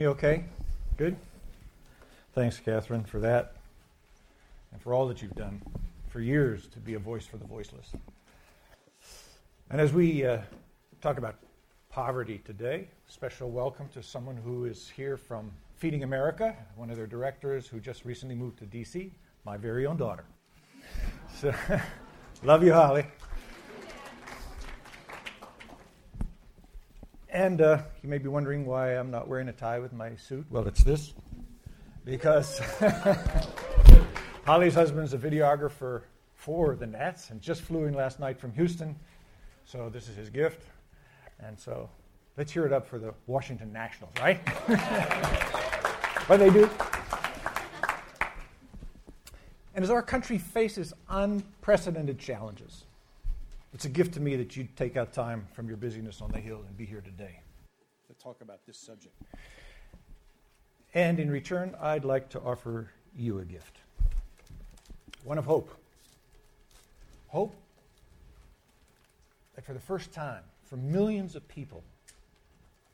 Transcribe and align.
me 0.00 0.06
okay? 0.06 0.44
Good? 0.96 1.14
Thanks, 2.32 2.58
Catherine, 2.58 3.04
for 3.04 3.20
that 3.20 3.52
and 4.72 4.80
for 4.80 4.94
all 4.94 5.06
that 5.08 5.20
you've 5.20 5.34
done 5.34 5.60
for 6.08 6.20
years 6.20 6.66
to 6.68 6.78
be 6.78 6.94
a 6.94 6.98
voice 6.98 7.26
for 7.26 7.36
the 7.36 7.44
voiceless. 7.44 7.92
And 9.70 9.78
as 9.78 9.92
we 9.92 10.24
uh, 10.24 10.38
talk 11.02 11.18
about 11.18 11.36
poverty 11.90 12.40
today, 12.46 12.88
special 13.08 13.50
welcome 13.50 13.90
to 13.92 14.02
someone 14.02 14.38
who 14.38 14.64
is 14.64 14.88
here 14.88 15.18
from 15.18 15.50
Feeding 15.76 16.02
America, 16.02 16.56
one 16.76 16.88
of 16.88 16.96
their 16.96 17.06
directors 17.06 17.66
who 17.66 17.78
just 17.78 18.06
recently 18.06 18.34
moved 18.34 18.58
to 18.60 18.64
D.C., 18.64 19.12
my 19.44 19.58
very 19.58 19.84
own 19.84 19.98
daughter. 19.98 20.24
So, 21.36 21.52
love 22.42 22.64
you, 22.64 22.72
Holly. 22.72 23.04
And 27.40 27.62
uh, 27.62 27.78
you 28.02 28.10
may 28.10 28.18
be 28.18 28.28
wondering 28.28 28.66
why 28.66 28.98
I'm 28.98 29.10
not 29.10 29.26
wearing 29.26 29.48
a 29.48 29.52
tie 29.54 29.78
with 29.78 29.94
my 29.94 30.14
suit. 30.14 30.44
Well, 30.50 30.68
it's 30.68 30.84
this. 30.84 31.14
Because 32.04 32.60
Holly's 34.44 34.74
husband's 34.74 35.14
a 35.14 35.18
videographer 35.18 36.02
for 36.34 36.76
the 36.76 36.86
Nats 36.86 37.30
and 37.30 37.40
just 37.40 37.62
flew 37.62 37.86
in 37.86 37.94
last 37.94 38.20
night 38.20 38.38
from 38.38 38.52
Houston. 38.52 38.94
So 39.64 39.88
this 39.88 40.06
is 40.06 40.16
his 40.16 40.28
gift. 40.28 40.66
And 41.42 41.58
so 41.58 41.88
let's 42.36 42.52
hear 42.52 42.66
it 42.66 42.74
up 42.74 42.86
for 42.86 42.98
the 42.98 43.14
Washington 43.26 43.72
Nationals, 43.72 44.12
right? 44.20 44.46
what 46.26 46.36
do 46.36 46.44
they 46.44 46.50
do. 46.50 46.68
And 49.74 49.82
as 49.82 49.90
our 49.90 50.02
country 50.02 50.36
faces 50.36 50.92
unprecedented 51.08 52.18
challenges, 52.18 52.84
it's 53.80 53.86
a 53.86 53.88
gift 53.88 54.12
to 54.12 54.20
me 54.20 54.36
that 54.36 54.58
you 54.58 54.68
take 54.76 54.98
out 54.98 55.10
time 55.10 55.48
from 55.54 55.66
your 55.66 55.78
busyness 55.78 56.20
on 56.20 56.30
the 56.32 56.38
Hill 56.38 56.62
and 56.68 56.76
be 56.76 56.84
here 56.84 57.00
today 57.00 57.40
to 58.08 58.12
talk 58.22 58.42
about 58.42 58.58
this 58.66 58.76
subject. 58.76 59.14
And 60.92 61.18
in 61.18 61.30
return, 61.30 61.74
I'd 61.80 62.04
like 62.04 62.28
to 62.28 62.40
offer 62.40 62.90
you 63.16 63.38
a 63.38 63.44
gift 63.46 63.78
one 65.24 65.38
of 65.38 65.46
hope. 65.46 65.70
Hope 67.28 67.54
that 69.54 69.64
for 69.64 69.72
the 69.72 69.80
first 69.80 70.12
time, 70.12 70.42
for 70.66 70.76
millions 70.76 71.34
of 71.34 71.48
people, 71.48 71.82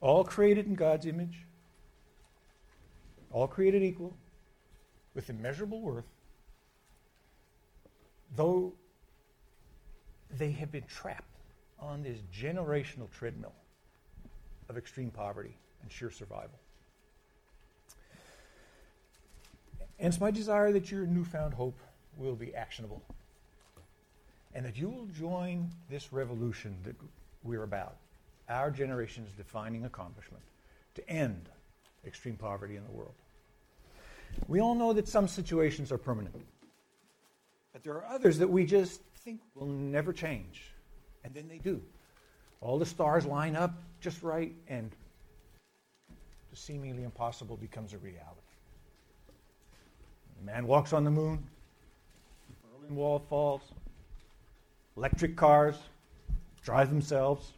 all 0.00 0.22
created 0.22 0.66
in 0.66 0.76
God's 0.76 1.06
image, 1.06 1.46
all 3.32 3.48
created 3.48 3.82
equal, 3.82 4.14
with 5.16 5.30
immeasurable 5.30 5.80
worth, 5.80 6.06
though 8.36 8.72
they 10.30 10.50
have 10.52 10.72
been 10.72 10.84
trapped 10.84 11.24
on 11.78 12.02
this 12.02 12.18
generational 12.34 13.10
treadmill 13.10 13.54
of 14.68 14.76
extreme 14.76 15.10
poverty 15.10 15.56
and 15.82 15.90
sheer 15.90 16.10
survival. 16.10 16.58
And 19.98 20.08
it's 20.08 20.20
my 20.20 20.30
desire 20.30 20.72
that 20.72 20.90
your 20.90 21.06
newfound 21.06 21.54
hope 21.54 21.78
will 22.16 22.34
be 22.34 22.54
actionable 22.54 23.02
and 24.54 24.64
that 24.64 24.76
you 24.76 24.88
will 24.88 25.06
join 25.06 25.70
this 25.90 26.12
revolution 26.12 26.76
that 26.84 26.96
we're 27.42 27.62
about, 27.62 27.96
our 28.48 28.70
generation's 28.70 29.30
defining 29.32 29.84
accomplishment, 29.84 30.42
to 30.94 31.08
end 31.10 31.48
extreme 32.06 32.36
poverty 32.36 32.76
in 32.76 32.84
the 32.84 32.90
world. 32.90 33.14
We 34.48 34.60
all 34.60 34.74
know 34.74 34.92
that 34.92 35.08
some 35.08 35.28
situations 35.28 35.92
are 35.92 35.98
permanent, 35.98 36.34
but 37.72 37.82
there 37.84 37.94
are 37.94 38.06
others 38.06 38.38
that 38.38 38.48
we 38.48 38.64
just 38.64 39.00
think 39.26 39.40
will 39.56 39.66
never 39.66 40.12
change. 40.12 40.70
And 41.24 41.34
then 41.34 41.48
they 41.48 41.58
do. 41.58 41.82
All 42.60 42.78
the 42.78 42.86
stars 42.86 43.26
line 43.26 43.56
up 43.56 43.74
just 44.00 44.22
right, 44.22 44.54
and 44.68 44.92
the 46.50 46.56
seemingly 46.56 47.02
impossible 47.02 47.56
becomes 47.56 47.92
a 47.92 47.98
reality. 47.98 48.40
The 50.38 50.46
man 50.46 50.68
walks 50.68 50.92
on 50.92 51.02
the 51.02 51.10
moon, 51.10 51.44
the 52.48 52.78
Berlin 52.78 52.94
Wall 52.94 53.18
falls, 53.18 53.62
electric 54.96 55.34
cars 55.34 55.74
drive 56.62 56.88
themselves. 56.88 57.52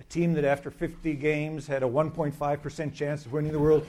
A 0.00 0.04
team 0.04 0.32
that 0.32 0.44
after 0.44 0.72
50 0.72 1.14
games 1.14 1.68
had 1.68 1.84
a 1.84 1.86
1.5% 1.86 2.94
chance 2.94 3.24
of 3.24 3.32
winning 3.32 3.52
the 3.52 3.58
world. 3.60 3.86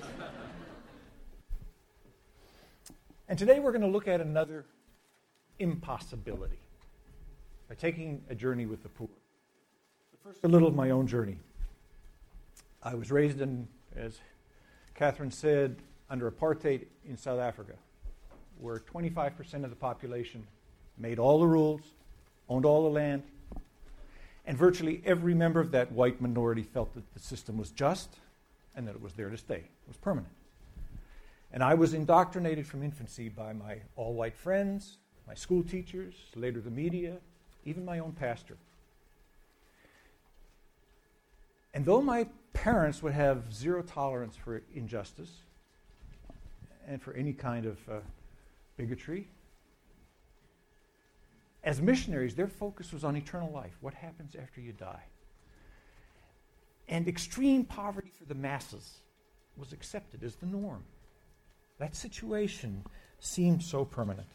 and 3.28 3.40
today 3.40 3.60
we're 3.60 3.72
going 3.72 3.82
to 3.82 3.88
look 3.88 4.08
at 4.08 4.22
another 4.22 4.66
impossibility 5.62 6.60
by 7.70 7.76
taking 7.76 8.24
a 8.30 8.36
journey 8.36 8.66
with 8.66 8.84
the 8.84 8.90
poor. 8.90 9.08
But 10.12 10.22
first, 10.22 10.44
a 10.44 10.48
little 10.48 10.68
of 10.68 10.76
my 10.76 10.90
own 10.90 11.08
journey. 11.08 11.38
I 12.84 12.96
was 12.96 13.12
raised 13.12 13.40
in, 13.42 13.68
as 13.96 14.20
Catherine 14.96 15.32
said, 15.32 15.78
under 16.10 16.30
apartheid 16.30 16.86
in 17.08 17.16
South 17.16 17.40
Africa, 17.40 17.74
where 18.60 18.80
25% 18.80 19.64
of 19.64 19.70
the 19.70 19.76
population 19.76 20.46
made 20.98 21.20
all 21.20 21.40
the 21.40 21.48
rules, 21.48 21.82
owned 22.50 22.66
all 22.66 22.84
the 22.84 22.90
land, 22.90 23.24
and 24.46 24.58
virtually 24.58 25.02
every 25.06 25.34
member 25.34 25.60
of 25.60 25.72
that 25.72 25.92
white 25.92 26.20
minority 26.20 26.64
felt 26.64 26.94
that 26.96 27.14
the 27.14 27.20
system 27.20 27.58
was 27.58 27.70
just 27.70 28.18
and 28.76 28.88
that 28.88 28.96
it 28.96 29.02
was 29.02 29.14
there 29.14 29.30
to 29.30 29.38
stay, 29.38 29.56
it 29.56 29.88
was 29.88 29.98
permanent. 29.98 30.34
And 31.54 31.64
I 31.64 31.74
was 31.74 31.94
indoctrinated 31.94 32.66
from 32.66 32.82
infancy 32.82 33.30
by 33.30 33.54
my 33.54 33.78
all 33.96 34.14
white 34.14 34.36
friends, 34.36 34.98
my 35.28 35.34
school 35.34 35.64
teachers, 35.64 36.14
later 36.36 36.60
the 36.60 36.70
media, 36.70 37.18
even 37.66 37.86
my 37.86 38.00
own 38.00 38.12
pastor. 38.12 38.58
And 41.74 41.86
though 41.86 42.02
my 42.02 42.28
parents 42.54 43.02
would 43.02 43.14
have 43.14 43.54
zero 43.54 43.82
tolerance 43.82 44.36
for 44.36 44.62
injustice 44.74 45.32
and 46.88 47.02
for 47.02 47.14
any 47.14 47.34
kind 47.34 47.66
of 47.66 47.78
uh, 47.90 48.00
bigotry, 48.78 49.28
as 51.64 51.82
missionaries, 51.82 52.36
their 52.36 52.48
focus 52.48 52.92
was 52.92 53.04
on 53.04 53.16
eternal 53.16 53.52
life 53.52 53.78
what 53.82 53.94
happens 53.94 54.36
after 54.36 54.60
you 54.62 54.74
die? 54.74 55.04
And 56.88 57.08
extreme 57.08 57.64
poverty 57.64 58.12
for 58.18 58.26
the 58.26 58.36
masses 58.36 58.98
was 59.56 59.72
accepted 59.72 60.24
as 60.24 60.36
the 60.36 60.46
norm. 60.46 60.84
That 61.78 61.96
situation 61.96 62.84
seemed 63.20 63.64
so 63.64 63.86
permanent. 63.86 64.28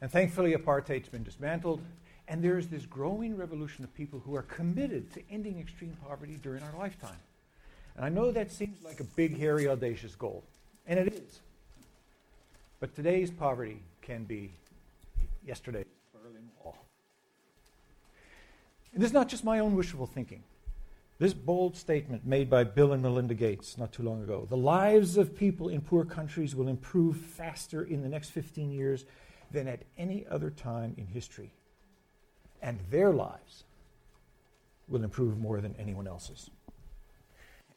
And 0.00 0.10
thankfully, 0.10 0.54
apartheid's 0.54 1.08
been 1.08 1.24
dismantled, 1.24 1.80
and 2.28 2.42
there's 2.42 2.68
this 2.68 2.86
growing 2.86 3.36
revolution 3.36 3.84
of 3.84 3.92
people 3.94 4.20
who 4.20 4.34
are 4.36 4.42
committed 4.42 5.12
to 5.14 5.22
ending 5.30 5.58
extreme 5.58 5.96
poverty 6.06 6.38
during 6.42 6.62
our 6.62 6.74
lifetime. 6.78 7.18
And 7.96 8.04
I 8.04 8.08
know 8.08 8.30
that 8.30 8.52
seems 8.52 8.82
like 8.84 9.00
a 9.00 9.04
big, 9.04 9.38
hairy, 9.38 9.66
audacious 9.66 10.14
goal, 10.14 10.44
and 10.86 11.00
it 11.00 11.12
is. 11.14 11.40
But 12.80 12.94
today's 12.94 13.30
poverty 13.30 13.80
can 14.02 14.24
be 14.24 14.52
yesterday's 15.44 15.86
Berlin 16.12 16.48
Wall. 16.62 16.76
And 18.92 19.02
this 19.02 19.08
is 19.08 19.14
not 19.14 19.28
just 19.28 19.42
my 19.42 19.58
own 19.58 19.74
wishful 19.74 20.06
thinking. 20.06 20.44
This 21.18 21.34
bold 21.34 21.76
statement 21.76 22.24
made 22.24 22.48
by 22.48 22.62
Bill 22.62 22.92
and 22.92 23.02
Melinda 23.02 23.34
Gates 23.34 23.76
not 23.76 23.92
too 23.92 24.04
long 24.04 24.22
ago 24.22 24.46
the 24.48 24.56
lives 24.56 25.16
of 25.16 25.36
people 25.36 25.68
in 25.68 25.80
poor 25.80 26.04
countries 26.04 26.54
will 26.54 26.68
improve 26.68 27.16
faster 27.16 27.82
in 27.82 28.02
the 28.02 28.08
next 28.08 28.30
15 28.30 28.70
years 28.70 29.04
than 29.52 29.68
at 29.68 29.82
any 29.96 30.26
other 30.30 30.50
time 30.50 30.94
in 30.96 31.06
history. 31.06 31.52
And 32.60 32.78
their 32.90 33.12
lives 33.12 33.64
will 34.88 35.04
improve 35.04 35.38
more 35.38 35.60
than 35.60 35.74
anyone 35.78 36.06
else's. 36.06 36.50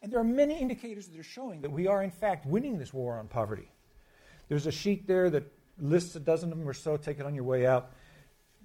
And 0.02 0.12
there 0.12 0.20
are 0.20 0.24
many 0.24 0.60
indicators 0.60 1.08
that 1.08 1.20
are 1.20 1.24
showing 1.24 1.62
that 1.62 1.72
we 1.72 1.88
are, 1.88 2.02
in 2.02 2.10
fact, 2.10 2.46
winning 2.46 2.80
this 2.80 2.94
war 2.94 3.20
on 3.20 3.28
poverty. 3.28 3.70
There's 4.50 4.66
a 4.66 4.72
sheet 4.72 5.08
there 5.08 5.30
that 5.30 5.44
lists 5.80 6.16
a 6.16 6.20
dozen 6.20 6.52
of 6.52 6.58
them 6.58 6.68
or 6.68 6.74
so. 6.74 6.98
Take 6.98 7.20
it 7.20 7.26
on 7.26 7.36
your 7.36 7.44
way 7.44 7.68
out. 7.68 7.92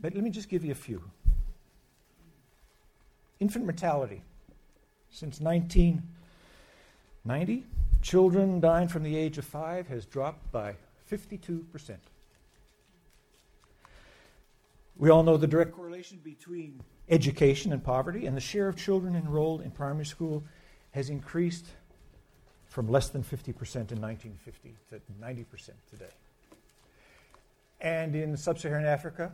But 0.00 0.14
let 0.14 0.24
me 0.24 0.30
just 0.30 0.48
give 0.48 0.64
you 0.64 0.72
a 0.72 0.76
few. 0.76 1.02
Infant 3.38 3.66
mortality. 3.66 4.22
Since 5.10 5.40
1990, 5.40 7.64
children 8.02 8.60
dying 8.60 8.88
from 8.88 9.02
the 9.02 9.16
age 9.16 9.38
of 9.38 9.44
five 9.44 9.88
has 9.88 10.06
dropped 10.06 10.50
by 10.52 10.76
52 11.06 11.66
percent. 11.72 12.00
We 14.98 15.10
all 15.10 15.22
know 15.22 15.36
the 15.36 15.46
direct 15.46 15.72
correlation 15.72 16.20
between 16.24 16.80
education 17.08 17.72
and 17.72 17.82
poverty, 17.84 18.26
and 18.26 18.36
the 18.36 18.40
share 18.40 18.68
of 18.68 18.76
children 18.76 19.14
enrolled 19.14 19.60
in 19.60 19.70
primary 19.70 20.06
school 20.06 20.42
has 20.92 21.10
increased 21.10 21.66
from 22.64 22.88
less 22.88 23.10
than 23.10 23.22
50% 23.22 23.46
in 23.92 24.00
1950 24.00 24.74
to 24.90 25.00
90% 25.20 25.70
today. 25.90 26.04
And 27.80 28.16
in 28.16 28.36
sub 28.36 28.58
Saharan 28.58 28.86
Africa, 28.86 29.32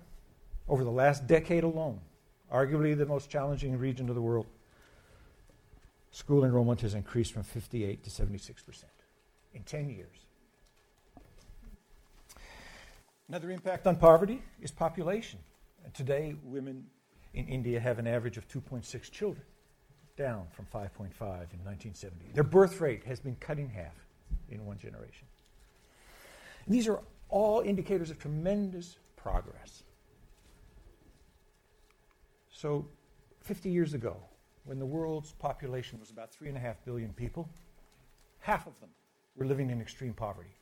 over 0.68 0.84
the 0.84 0.90
last 0.90 1.26
decade 1.26 1.64
alone, 1.64 2.00
arguably 2.52 2.96
the 2.96 3.06
most 3.06 3.30
challenging 3.30 3.78
region 3.78 4.08
of 4.08 4.16
the 4.16 4.20
world, 4.20 4.46
school 6.10 6.44
enrollment 6.44 6.80
has 6.80 6.94
increased 6.94 7.32
from 7.32 7.44
58 7.44 8.02
to 8.02 8.10
76% 8.10 8.84
in 9.54 9.62
10 9.62 9.88
years. 9.88 10.26
Another 13.28 13.50
impact 13.50 13.86
on 13.86 13.96
poverty 13.96 14.42
is 14.60 14.70
population. 14.70 15.38
Today, 15.94 16.36
women 16.42 16.86
in 17.34 17.46
India 17.48 17.80
have 17.80 17.98
an 17.98 18.06
average 18.06 18.36
of 18.36 18.48
2.6 18.48 19.10
children. 19.10 19.44
down 20.14 20.46
from 20.50 20.66
5.5 20.66 21.08
in 21.22 21.64
1970. 21.64 22.32
Their 22.34 22.44
birth 22.44 22.80
rate 22.80 23.02
has 23.04 23.18
been 23.18 23.34
cut 23.36 23.58
in 23.58 23.68
half 23.70 23.94
in 24.50 24.64
one 24.66 24.78
generation. 24.78 25.26
And 26.66 26.74
these 26.74 26.86
are 26.86 27.00
all 27.30 27.60
indicators 27.60 28.10
of 28.10 28.18
tremendous 28.18 28.98
progress. 29.16 29.84
So, 32.50 32.86
50 33.40 33.70
years 33.70 33.94
ago, 33.94 34.16
when 34.64 34.78
the 34.78 34.86
world's 34.86 35.32
population 35.32 35.98
was 35.98 36.10
about 36.10 36.30
3.5 36.30 36.76
billion 36.84 37.12
people, 37.14 37.48
half 38.38 38.66
of 38.66 38.78
them 38.80 38.90
were 39.34 39.46
living 39.46 39.70
in 39.70 39.80
extreme 39.80 40.12
poverty. 40.12 40.54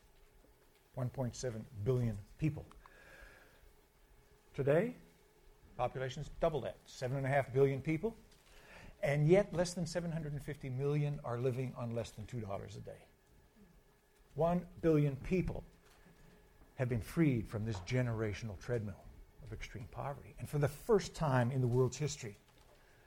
1.7 0.97 1.53
billion 1.85 2.17
people. 2.39 2.65
Today, 4.55 4.95
population 5.81 6.21
is 6.21 6.29
double 6.41 6.61
that, 6.61 6.77
7.5 6.87 7.55
billion 7.55 7.81
people, 7.81 8.15
and 9.03 9.27
yet 9.27 9.51
less 9.55 9.73
than 9.73 9.87
750 9.87 10.69
million 10.69 11.19
are 11.25 11.39
living 11.39 11.73
on 11.75 11.95
less 11.95 12.11
than 12.11 12.27
$2 12.27 12.77
a 12.77 12.81
day. 12.81 13.03
1 14.35 14.61
billion 14.83 15.17
people 15.17 15.65
have 16.75 16.91
been 16.91 17.01
freed 17.01 17.49
from 17.49 17.65
this 17.65 17.77
generational 17.89 18.59
treadmill 18.59 19.03
of 19.43 19.55
extreme 19.55 19.89
poverty. 19.91 20.35
And 20.39 20.47
for 20.47 20.59
the 20.59 20.69
first 20.69 21.15
time 21.15 21.51
in 21.51 21.63
the 21.63 21.67
world's 21.67 21.97
history, 21.97 22.37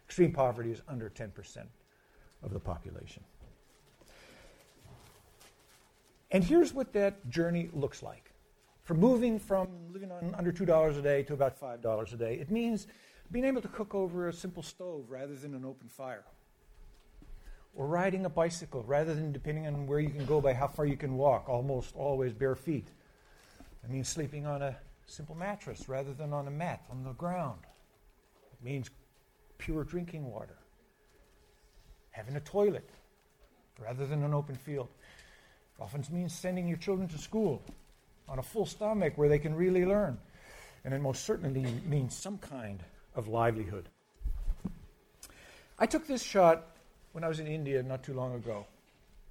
extreme 0.07 0.31
poverty 0.31 0.71
is 0.71 0.81
under 0.87 1.11
10% 1.11 1.67
of 2.41 2.53
the 2.53 2.59
population. 2.59 3.23
And 6.31 6.43
here's 6.43 6.73
what 6.73 6.91
that 6.93 7.29
journey 7.29 7.69
looks 7.71 8.01
like. 8.01 8.32
From 8.83 8.99
moving 8.99 9.39
from 9.39 9.69
living 9.93 10.11
on 10.11 10.35
under 10.37 10.51
$2 10.51 10.97
a 10.97 11.01
day 11.01 11.23
to 11.23 11.33
about 11.33 11.59
$5 11.59 12.13
a 12.13 12.17
day, 12.17 12.35
it 12.35 12.51
means 12.51 12.87
being 13.31 13.45
able 13.45 13.61
to 13.61 13.69
cook 13.69 13.95
over 13.95 14.27
a 14.27 14.33
simple 14.33 14.61
stove 14.61 15.05
rather 15.09 15.35
than 15.35 15.53
an 15.55 15.63
open 15.63 15.87
fire. 15.87 16.25
Or 17.75 17.87
riding 17.87 18.25
a 18.25 18.29
bicycle 18.29 18.83
rather 18.83 19.15
than 19.15 19.31
depending 19.31 19.67
on 19.67 19.87
where 19.87 19.99
you 19.99 20.09
can 20.09 20.25
go 20.25 20.41
by 20.41 20.53
how 20.53 20.67
far 20.67 20.85
you 20.85 20.97
can 20.97 21.15
walk, 21.15 21.47
almost 21.47 21.95
always 21.95 22.33
bare 22.33 22.55
feet. 22.55 22.89
It 23.83 23.89
means 23.89 24.09
sleeping 24.09 24.45
on 24.45 24.61
a 24.61 24.75
simple 25.05 25.35
mattress 25.35 25.87
rather 25.87 26.13
than 26.13 26.33
on 26.33 26.47
a 26.47 26.51
mat 26.51 26.83
on 26.91 27.03
the 27.03 27.13
ground. 27.13 27.61
It 28.51 28.63
means 28.63 28.89
pure 29.57 29.85
drinking 29.85 30.29
water. 30.29 30.57
Having 32.11 32.35
a 32.35 32.41
toilet 32.41 32.89
rather 33.79 34.05
than 34.05 34.23
an 34.23 34.33
open 34.33 34.55
field. 34.55 34.89
It 35.79 35.81
Often 35.81 36.05
means 36.11 36.33
sending 36.33 36.67
your 36.67 36.77
children 36.77 37.07
to 37.07 37.17
school 37.17 37.63
on 38.27 38.39
a 38.39 38.43
full 38.43 38.65
stomach 38.65 39.13
where 39.17 39.29
they 39.29 39.39
can 39.39 39.55
really 39.55 39.85
learn. 39.85 40.17
And 40.85 40.93
it 40.93 41.01
most 41.01 41.23
certainly 41.23 41.65
means 41.85 42.15
some 42.15 42.37
kind 42.37 42.83
of 43.15 43.27
livelihood. 43.27 43.89
I 45.79 45.85
took 45.85 46.07
this 46.07 46.21
shot 46.21 46.65
when 47.13 47.23
I 47.23 47.27
was 47.27 47.39
in 47.39 47.47
India 47.47 47.81
not 47.83 48.03
too 48.03 48.13
long 48.13 48.35
ago 48.35 48.65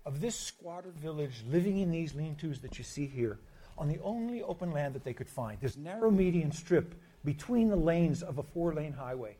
of 0.04 0.20
this 0.20 0.34
squatter 0.34 0.90
village 0.90 1.44
living 1.48 1.78
in 1.78 1.90
these 1.90 2.14
lean 2.14 2.34
tos 2.34 2.60
that 2.60 2.78
you 2.78 2.84
see 2.84 3.06
here 3.06 3.38
on 3.78 3.88
the 3.88 4.00
only 4.02 4.42
open 4.42 4.72
land 4.72 4.94
that 4.94 5.04
they 5.04 5.14
could 5.14 5.28
find, 5.28 5.58
this 5.60 5.76
narrow 5.76 6.10
median 6.10 6.52
strip 6.52 6.94
between 7.24 7.68
the 7.68 7.76
lanes 7.76 8.22
of 8.22 8.38
a 8.38 8.42
four 8.42 8.74
lane 8.74 8.92
highway. 8.92 9.36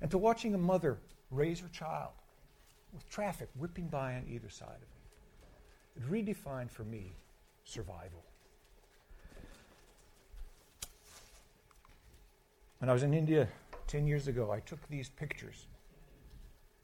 And 0.00 0.10
to 0.10 0.18
watching 0.18 0.54
a 0.54 0.58
mother 0.58 0.98
raise 1.30 1.60
her 1.60 1.68
child 1.68 2.12
with 2.92 3.08
traffic 3.08 3.48
whipping 3.56 3.88
by 3.88 4.14
on 4.14 4.24
either 4.28 4.48
side 4.48 4.68
of 4.68 4.82
it. 4.82 6.02
It 6.02 6.10
redefined 6.10 6.70
for 6.70 6.84
me 6.84 7.14
survival. 7.64 8.25
When 12.78 12.90
I 12.90 12.92
was 12.92 13.02
in 13.02 13.14
India 13.14 13.48
10 13.86 14.06
years 14.06 14.28
ago, 14.28 14.50
I 14.50 14.60
took 14.60 14.86
these 14.88 15.08
pictures. 15.08 15.66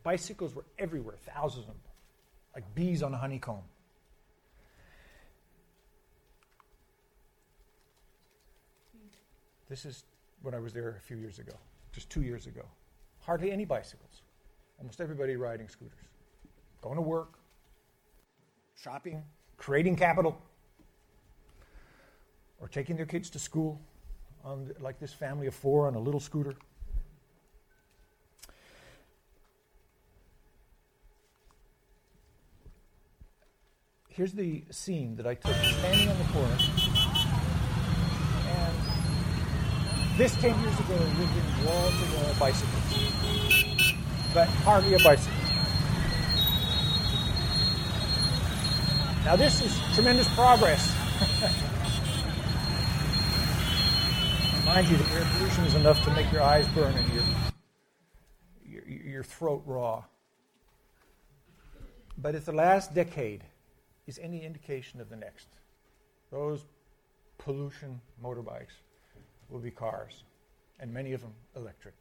Bicycles 0.03 0.55
were 0.55 0.65
everywhere, 0.79 1.17
thousands 1.17 1.65
of 1.65 1.67
them, 1.69 1.81
like 2.55 2.75
bees 2.75 3.03
on 3.03 3.13
a 3.13 3.19
honeycomb. 3.19 3.63
This 9.69 9.85
is 9.85 10.05
when 10.43 10.55
I 10.55 10.59
was 10.59 10.73
there 10.73 10.97
a 10.99 11.01
few 11.01 11.17
years 11.17 11.39
ago, 11.39 11.55
just 11.93 12.11
two 12.11 12.23
years 12.23 12.47
ago. 12.47 12.63
Hardly 13.21 13.53
any 13.53 13.65
bicycles. 13.65 14.23
Almost 14.79 15.01
everybody 15.01 15.37
riding 15.37 15.69
scooters. 15.69 16.09
Going 16.81 16.97
to 16.97 17.03
work, 17.03 17.39
shopping, 18.75 19.23
creating 19.57 19.97
capital, 19.97 20.37
or 22.61 22.69
taking 22.69 22.97
their 22.97 23.07
kids 23.07 23.31
to 23.31 23.39
school, 23.39 23.81
on 24.45 24.71
like 24.81 24.99
this 24.99 25.13
family 25.13 25.47
of 25.47 25.55
four 25.55 25.87
on 25.87 25.95
a 25.95 25.99
little 25.99 26.21
scooter. 26.21 26.55
Here's 34.09 34.33
the 34.33 34.63
scene 34.71 35.17
that 35.17 35.27
I 35.27 35.35
took 35.35 35.55
standing 35.55 36.09
on 36.11 36.19
the 36.19 36.25
corner. 36.25 36.57
And 38.47 38.77
this 40.19 40.35
10 40.37 40.61
years 40.61 40.81
ago 40.81 40.95
lived 40.95 41.37
in 41.37 41.65
wall 41.65 41.89
to 41.89 42.05
wall 42.17 42.35
bicycles, 42.39 42.85
but 44.35 44.49
hardly 44.49 44.95
a 44.95 44.99
bicycle. 44.99 45.39
Now, 49.25 49.37
this 49.37 49.63
is 49.63 49.79
tremendous 49.95 50.29
progress. 50.35 50.95
Mind 54.73 54.89
you, 54.89 54.97
the 54.97 55.13
air 55.13 55.27
pollution 55.37 55.65
is 55.65 55.75
enough 55.75 56.03
to 56.03 56.11
make 56.13 56.33
your 56.33 56.41
eyes 56.41 56.67
burn 56.69 56.95
and 56.95 57.13
your, 57.13 57.23
your, 58.65 58.89
your 58.89 59.23
throat 59.23 59.63
raw. 59.67 60.03
But 62.17 62.35
if 62.35 62.47
the 62.47 62.53
last 62.53 62.95
decade 62.95 63.45
is 64.07 64.19
any 64.19 64.43
indication 64.43 64.99
of 65.03 65.11
the 65.11 65.17
next, 65.17 65.49
those 66.31 66.65
pollution 67.37 68.01
motorbikes 68.25 68.81
will 69.51 69.59
be 69.59 69.71
cars, 69.71 70.25
and 70.81 70.91
many 70.91 71.13
of 71.13 71.21
them 71.21 71.35
electric. 71.55 71.95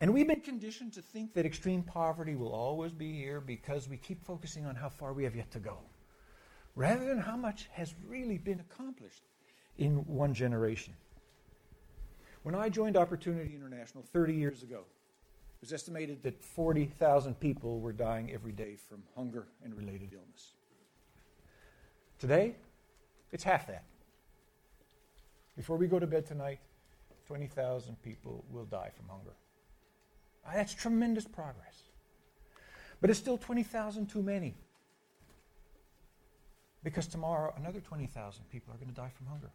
And 0.00 0.12
we've 0.12 0.26
been 0.26 0.40
conditioned 0.40 0.94
to 0.94 1.00
think 1.00 1.32
that 1.34 1.46
extreme 1.46 1.84
poverty 1.84 2.34
will 2.34 2.52
always 2.52 2.90
be 2.90 3.12
here 3.12 3.40
because 3.40 3.88
we 3.88 3.96
keep 3.96 4.24
focusing 4.24 4.66
on 4.66 4.74
how 4.74 4.88
far 4.88 5.12
we 5.12 5.22
have 5.22 5.36
yet 5.36 5.52
to 5.52 5.60
go, 5.60 5.78
rather 6.74 7.04
than 7.04 7.18
how 7.20 7.36
much 7.36 7.68
has 7.70 7.94
really 8.08 8.38
been 8.38 8.58
accomplished 8.58 9.22
in 9.78 10.04
one 10.06 10.34
generation. 10.34 10.94
When 12.42 12.54
I 12.54 12.68
joined 12.68 12.96
Opportunity 12.96 13.54
International 13.54 14.04
30 14.12 14.34
years 14.34 14.62
ago, 14.62 14.80
it 14.80 15.60
was 15.62 15.72
estimated 15.72 16.22
that 16.22 16.42
40,000 16.42 17.38
people 17.40 17.80
were 17.80 17.92
dying 17.92 18.30
every 18.32 18.52
day 18.52 18.76
from 18.76 19.02
hunger 19.16 19.48
and 19.64 19.74
related 19.74 20.12
illness. 20.12 20.52
Today, 22.18 22.54
it's 23.32 23.44
half 23.44 23.66
that. 23.66 23.84
Before 25.56 25.76
we 25.76 25.86
go 25.86 25.98
to 25.98 26.06
bed 26.06 26.26
tonight, 26.26 26.60
20,000 27.26 28.00
people 28.02 28.44
will 28.50 28.64
die 28.64 28.90
from 28.96 29.08
hunger. 29.08 29.34
Ah, 30.46 30.52
that's 30.54 30.72
tremendous 30.72 31.26
progress. 31.26 31.82
But 33.00 33.10
it's 33.10 33.18
still 33.18 33.38
20,000 33.38 34.06
too 34.06 34.22
many. 34.22 34.54
Because 36.82 37.06
tomorrow, 37.06 37.52
another 37.56 37.80
20,000 37.80 38.48
people 38.50 38.72
are 38.72 38.76
going 38.76 38.88
to 38.88 38.94
die 38.94 39.10
from 39.16 39.26
hunger. 39.26 39.50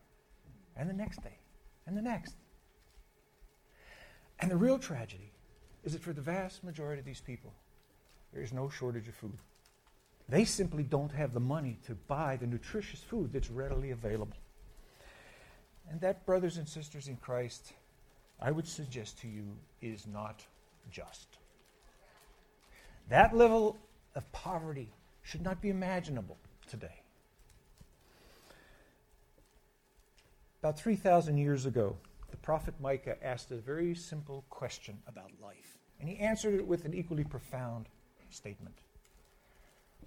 And 0.76 0.90
the 0.90 0.94
next 0.94 1.24
day, 1.24 1.38
and 1.86 1.96
the 1.96 2.02
next. 2.02 2.36
And 4.40 4.50
the 4.50 4.58
real 4.58 4.80
tragedy 4.80 5.32
is 5.84 5.94
that 5.94 6.02
for 6.02 6.14
the 6.14 6.22
vast 6.22 6.64
majority 6.64 7.00
of 7.00 7.06
these 7.06 7.22
people, 7.22 7.54
there 8.34 8.42
is 8.42 8.52
no 8.52 8.70
shortage 8.70 9.08
of 9.08 9.16
food. 9.16 9.38
They 10.28 10.46
simply 10.46 10.84
don't 10.84 11.12
have 11.12 11.34
the 11.34 11.40
money 11.40 11.78
to 11.86 11.96
buy 11.96 12.38
the 12.38 12.48
nutritious 12.48 13.02
food 13.02 13.32
that's 13.34 13.52
readily 13.52 13.92
available. 13.92 14.38
And 15.90 16.00
that, 16.02 16.26
brothers 16.26 16.58
and 16.58 16.68
sisters 16.68 17.08
in 17.08 17.18
Christ, 17.18 17.74
I 18.42 18.52
would 18.52 18.68
suggest 18.68 19.20
to 19.20 19.28
you, 19.28 19.56
is 19.82 20.08
not 20.08 20.44
just. 20.90 21.38
That 23.10 23.36
level 23.36 23.78
of 24.16 24.30
poverty 24.32 24.94
should 25.22 25.42
not 25.42 25.62
be 25.62 25.70
imaginable 25.70 26.38
today. 26.68 27.03
About 30.64 30.80
3,000 30.80 31.38
years 31.38 31.66
ago, 31.66 31.98
the 32.32 32.38
prophet 32.38 32.74
Micah 32.80 33.22
asked 33.22 33.52
a 33.52 33.58
very 33.58 33.94
simple 33.94 34.46
question 34.50 34.98
about 35.08 35.30
life, 35.42 35.78
and 36.00 36.08
he 36.08 36.16
answered 36.20 36.54
it 36.54 36.66
with 36.66 36.86
an 36.86 36.94
equally 36.94 37.26
profound 37.26 37.90
statement. 38.30 38.76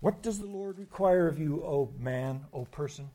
What 0.01 0.23
does 0.23 0.39
the 0.39 0.47
Lord 0.47 0.79
require 0.79 1.29
of 1.29 1.39
you, 1.39 1.63
O 1.63 1.93
man, 1.99 2.47
O 2.55 2.65
person? 2.65 3.11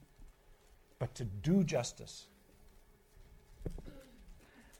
But 0.99 1.15
to 1.15 1.23
do 1.23 1.63
justice, 1.63 2.27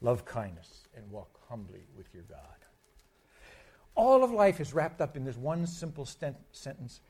love 0.00 0.24
kindness, 0.24 0.86
and 0.96 1.10
walk 1.10 1.40
humbly 1.48 1.88
with 1.96 2.14
your 2.14 2.22
God. 2.28 2.38
All 3.96 4.22
of 4.22 4.30
life 4.30 4.60
is 4.60 4.72
wrapped 4.72 5.00
up 5.00 5.16
in 5.16 5.24
this 5.24 5.36
one 5.36 5.66
simple 5.66 6.06
sentence, 6.06 7.00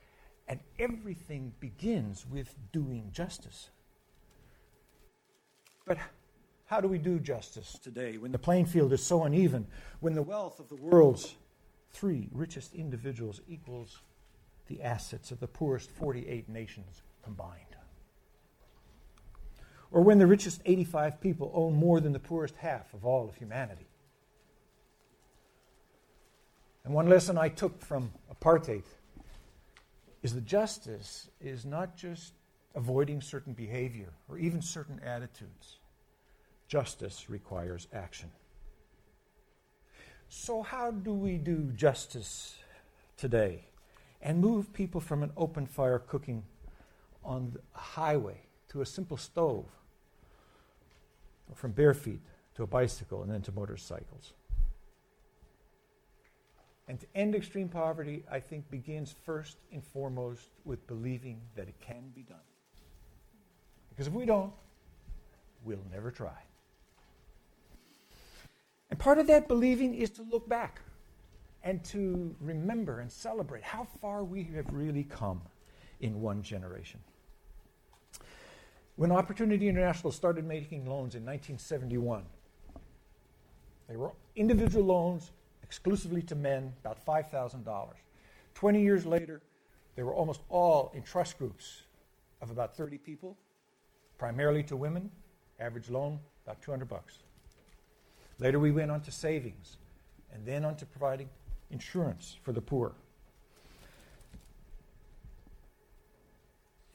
and 0.47 0.61
everything 0.79 1.53
begins 1.59 2.25
with 2.25 2.55
doing 2.71 3.11
justice. 3.11 3.69
But 5.85 5.97
How 6.73 6.81
do 6.81 6.87
we 6.87 6.97
do 6.97 7.19
justice 7.19 7.77
today 7.83 8.17
when 8.17 8.31
the 8.31 8.39
playing 8.39 8.65
field 8.65 8.93
is 8.93 9.03
so 9.03 9.25
uneven, 9.25 9.67
when 9.99 10.15
the 10.15 10.23
wealth 10.23 10.59
of 10.59 10.69
the 10.69 10.75
world's 10.75 11.35
three 11.91 12.29
richest 12.31 12.73
individuals 12.73 13.41
equals 13.47 13.99
the 14.65 14.81
assets 14.81 15.29
of 15.29 15.39
the 15.39 15.47
poorest 15.47 15.91
48 15.91 16.49
nations 16.49 17.03
combined? 17.23 17.75
Or 19.91 20.01
when 20.01 20.17
the 20.17 20.25
richest 20.25 20.61
85 20.65 21.21
people 21.21 21.51
own 21.53 21.75
more 21.75 21.99
than 21.99 22.13
the 22.13 22.19
poorest 22.19 22.55
half 22.55 22.91
of 22.95 23.05
all 23.05 23.29
of 23.29 23.35
humanity? 23.35 23.85
And 26.83 26.93
one 26.93 27.07
lesson 27.07 27.37
I 27.37 27.49
took 27.49 27.81
from 27.81 28.11
apartheid 28.33 28.85
is 30.23 30.33
that 30.33 30.45
justice 30.45 31.29
is 31.39 31.65
not 31.65 31.95
just 31.95 32.33
avoiding 32.75 33.21
certain 33.21 33.53
behavior 33.53 34.13
or 34.27 34.37
even 34.37 34.61
certain 34.61 34.99
attitudes. 35.03 35.77
Justice 36.67 37.29
requires 37.29 37.87
action. 37.93 38.31
So, 40.29 40.63
how 40.63 40.89
do 40.89 41.13
we 41.13 41.37
do 41.37 41.71
justice 41.75 42.57
today 43.17 43.65
and 44.21 44.39
move 44.39 44.73
people 44.73 44.99
from 44.99 45.21
an 45.21 45.31
open 45.37 45.67
fire 45.67 45.99
cooking 45.99 46.43
on 47.23 47.55
a 47.75 47.79
highway 47.79 48.41
to 48.69 48.81
a 48.81 48.85
simple 48.85 49.17
stove, 49.17 49.65
or 51.49 51.55
from 51.55 51.71
bare 51.71 51.93
feet 51.93 52.21
to 52.55 52.63
a 52.63 52.67
bicycle 52.67 53.21
and 53.21 53.31
then 53.31 53.43
to 53.43 53.51
motorcycles? 53.51 54.33
And 56.87 56.99
to 56.99 57.05
end 57.15 57.35
extreme 57.35 57.69
poverty, 57.69 58.23
I 58.29 58.39
think, 58.39 58.69
begins 58.71 59.13
first 59.25 59.57
and 59.71 59.83
foremost 59.83 60.49
with 60.65 60.85
believing 60.87 61.41
that 61.55 61.67
it 61.67 61.79
can 61.79 62.11
be 62.15 62.23
done. 62.23 62.39
Because 63.93 64.07
if 64.07 64.13
we 64.13 64.25
don't, 64.25 64.51
we'll 65.63 65.85
never 65.91 66.09
try. 66.09 66.37
And 68.89 68.99
part 68.99 69.19
of 69.19 69.27
that 69.27 69.47
believing 69.47 69.93
is 69.93 70.09
to 70.11 70.23
look 70.23 70.49
back 70.49 70.81
and 71.63 71.83
to 71.85 72.35
remember 72.41 72.99
and 72.99 73.11
celebrate 73.11 73.63
how 73.63 73.87
far 74.01 74.23
we 74.23 74.43
have 74.55 74.65
really 74.71 75.03
come 75.03 75.41
in 76.01 76.21
one 76.21 76.41
generation. 76.41 76.99
When 78.95 79.11
Opportunity 79.11 79.67
International 79.67 80.11
started 80.11 80.45
making 80.45 80.85
loans 80.85 81.15
in 81.15 81.25
1971, 81.25 82.23
they 83.87 83.95
were 83.95 84.11
individual 84.35 84.85
loans 84.85 85.31
exclusively 85.63 86.21
to 86.23 86.35
men, 86.35 86.73
about 86.83 87.03
$5,000. 87.05 87.87
20 88.53 88.81
years 88.81 89.05
later, 89.05 89.41
they 89.95 90.03
were 90.03 90.13
almost 90.13 90.41
all 90.49 90.91
in 90.93 91.01
trust 91.01 91.37
groups 91.37 91.83
of 92.41 92.51
about 92.51 92.75
30 92.75 92.97
people, 92.97 93.37
primarily 94.23 94.63
to 94.63 94.77
women. 94.77 95.11
Average 95.59 95.89
loan, 95.89 96.17
about 96.45 96.61
200 96.61 96.87
bucks. 96.87 97.17
Later, 98.39 98.57
we 98.57 98.71
went 98.71 98.89
on 98.89 99.01
to 99.01 99.11
savings 99.11 99.75
and 100.33 100.45
then 100.45 100.63
on 100.63 100.77
to 100.77 100.85
providing 100.85 101.27
insurance 101.71 102.37
for 102.41 102.53
the 102.53 102.61
poor. 102.61 102.93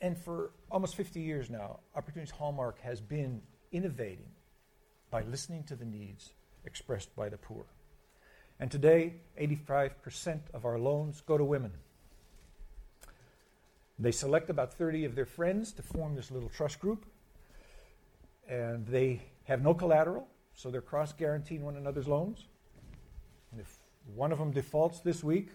And 0.00 0.16
for 0.16 0.52
almost 0.70 0.96
50 0.96 1.20
years 1.20 1.50
now, 1.50 1.80
Opportunity's 1.94 2.30
Hallmark 2.30 2.80
has 2.80 2.98
been 2.98 3.42
innovating 3.72 4.30
by 5.10 5.20
listening 5.24 5.64
to 5.64 5.76
the 5.76 5.84
needs 5.84 6.32
expressed 6.64 7.14
by 7.14 7.28
the 7.28 7.36
poor. 7.36 7.66
And 8.58 8.70
today, 8.70 9.16
85% 9.38 10.40
of 10.54 10.64
our 10.64 10.78
loans 10.78 11.20
go 11.20 11.36
to 11.36 11.44
women. 11.44 11.72
They 13.98 14.12
select 14.12 14.48
about 14.48 14.72
30 14.72 15.04
of 15.04 15.14
their 15.14 15.26
friends 15.26 15.72
to 15.72 15.82
form 15.82 16.14
this 16.14 16.30
little 16.30 16.48
trust 16.48 16.80
group, 16.80 17.04
and 18.48 18.86
they 18.86 19.22
have 19.44 19.62
no 19.62 19.74
collateral, 19.74 20.26
so 20.54 20.70
they're 20.70 20.80
cross 20.80 21.12
guaranteeing 21.12 21.62
one 21.62 21.76
another's 21.76 22.08
loans. 22.08 22.46
And 23.52 23.60
if 23.60 23.78
one 24.14 24.32
of 24.32 24.38
them 24.38 24.50
defaults 24.50 25.00
this 25.00 25.22
week, 25.22 25.48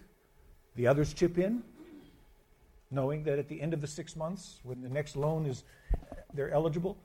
the 0.76 0.86
others 0.86 1.12
chip 1.12 1.38
in, 1.38 1.62
knowing 2.90 3.24
that 3.24 3.38
at 3.38 3.48
the 3.48 3.60
end 3.60 3.74
of 3.74 3.80
the 3.80 3.86
six 3.86 4.16
months, 4.16 4.60
when 4.62 4.80
the 4.80 4.88
next 4.88 5.16
loan 5.16 5.46
is 5.46 5.64
they're 6.32 6.50
eligible, 6.50 6.96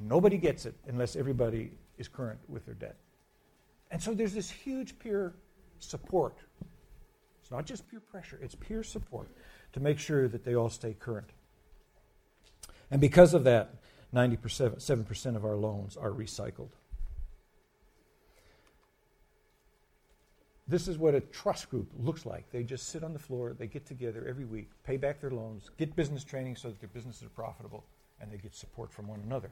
nobody 0.00 0.36
gets 0.36 0.66
it 0.66 0.74
unless 0.86 1.16
everybody 1.16 1.70
is 1.98 2.08
current 2.08 2.38
with 2.48 2.64
their 2.66 2.74
debt. 2.74 2.96
And 3.90 4.02
so 4.02 4.14
there's 4.14 4.34
this 4.34 4.50
huge 4.50 4.98
peer 4.98 5.34
support. 5.78 6.38
It's 7.40 7.50
not 7.50 7.66
just 7.66 7.88
peer 7.88 8.00
pressure, 8.00 8.38
it's 8.42 8.54
peer 8.54 8.82
support 8.82 9.28
to 9.72 9.80
make 9.80 9.98
sure 9.98 10.28
that 10.28 10.44
they 10.44 10.54
all 10.54 10.70
stay 10.70 10.94
current. 10.94 11.30
And 12.90 13.00
because 13.00 13.34
of 13.34 13.44
that, 13.44 13.74
97% 14.14 15.36
of 15.36 15.44
our 15.44 15.56
loans 15.56 15.96
are 15.96 16.10
recycled. 16.10 16.70
This 20.68 20.88
is 20.88 20.96
what 20.96 21.14
a 21.14 21.20
trust 21.20 21.70
group 21.70 21.90
looks 21.98 22.24
like. 22.24 22.50
They 22.50 22.62
just 22.62 22.88
sit 22.88 23.02
on 23.02 23.12
the 23.12 23.18
floor, 23.18 23.54
they 23.58 23.66
get 23.66 23.84
together 23.84 24.24
every 24.28 24.44
week, 24.44 24.70
pay 24.84 24.96
back 24.96 25.20
their 25.20 25.30
loans, 25.30 25.70
get 25.76 25.94
business 25.96 26.24
training 26.24 26.56
so 26.56 26.68
that 26.68 26.80
their 26.80 26.88
businesses 26.88 27.24
are 27.24 27.30
profitable, 27.30 27.84
and 28.20 28.30
they 28.30 28.36
get 28.36 28.54
support 28.54 28.92
from 28.92 29.08
one 29.08 29.20
another. 29.26 29.50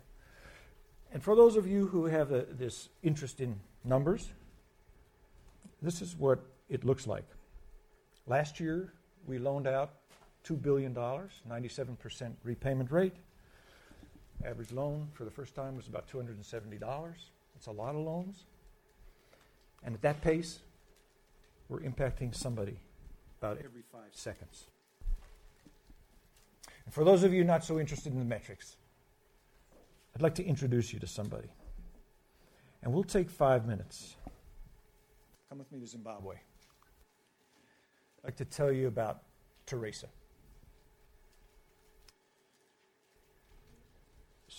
And 1.13 1.23
for 1.23 1.35
those 1.35 1.57
of 1.57 1.67
you 1.67 1.89
who 1.89 2.07
have 2.07 2.31
a, 2.31 2.47
this 2.51 2.89
interest 3.03 3.41
in 3.41 3.59
numbers, 3.85 4.31
this 5.83 6.01
is 6.01 6.17
what 6.17 6.41
it 6.69 6.85
looks 6.85 7.07
like. 7.07 7.25
Last 8.27 8.61
year, 8.61 8.93
we 9.27 9.39
loaned 9.39 9.67
out 9.67 9.91
$2 10.47 10.61
billion, 10.61 10.95
97% 10.95 12.33
repayment 12.45 12.91
rate. 12.91 13.17
Average 14.45 14.73
loan 14.73 15.09
for 15.13 15.25
the 15.25 15.31
first 15.31 15.55
time 15.55 15.77
was 15.77 15.87
about 15.87 16.09
$270. 16.09 16.81
That's 16.81 17.67
a 17.67 17.71
lot 17.71 17.95
of 17.95 18.01
loans. 18.01 18.45
And 19.85 19.95
at 19.95 20.03
that 20.03 20.21
pace, 20.23 20.61
we're 21.69 21.81
impacting 21.81 22.35
somebody 22.35 22.79
about 23.39 23.59
every 23.59 23.83
five 23.93 24.11
seconds. 24.13 24.67
And 26.85 26.95
for 26.95 27.05
those 27.05 27.23
of 27.23 27.33
you 27.33 27.45
not 27.45 27.65
so 27.65 27.79
interested 27.79 28.13
in 28.13 28.19
the 28.19 28.25
metrics, 28.25 28.77
I'd 30.15 30.23
like 30.23 30.35
to 30.37 30.45
introduce 30.45 30.93
you 30.93 30.99
to 31.01 31.07
somebody. 31.07 31.49
And 32.83 32.93
we'll 32.93 33.05
take 33.05 33.31
five 33.31 33.67
minutes. 33.67 34.17
Come 35.49 35.59
with 35.59 35.71
me 35.71 35.81
to 35.81 35.87
Zimbabwe. 35.87 36.37
I'd 36.37 38.25
like 38.25 38.37
to 38.37 38.45
tell 38.45 38.73
you 38.73 38.89
about 38.89 39.23
Teresa. 39.67 40.09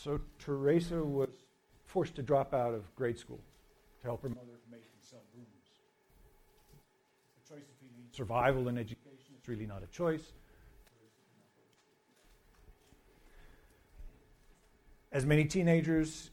So, 0.03 0.19
Teresa 0.39 1.03
was 1.03 1.29
forced 1.85 2.15
to 2.15 2.23
drop 2.23 2.55
out 2.55 2.73
of 2.73 2.95
grade 2.95 3.19
school 3.19 3.39
to 3.99 4.07
help 4.07 4.23
her 4.23 4.29
mother 4.29 4.57
make 4.71 4.81
and 4.81 5.03
sell 5.03 5.21
brooms. 5.31 5.47
The 7.45 7.53
choice 7.53 7.65
between 7.65 7.91
survival 8.11 8.67
and 8.67 8.79
education 8.79 9.35
is 9.39 9.47
really 9.47 9.67
not 9.67 9.83
a 9.83 9.87
choice. 9.95 10.33
As 15.11 15.23
many 15.23 15.45
teenagers, 15.45 16.31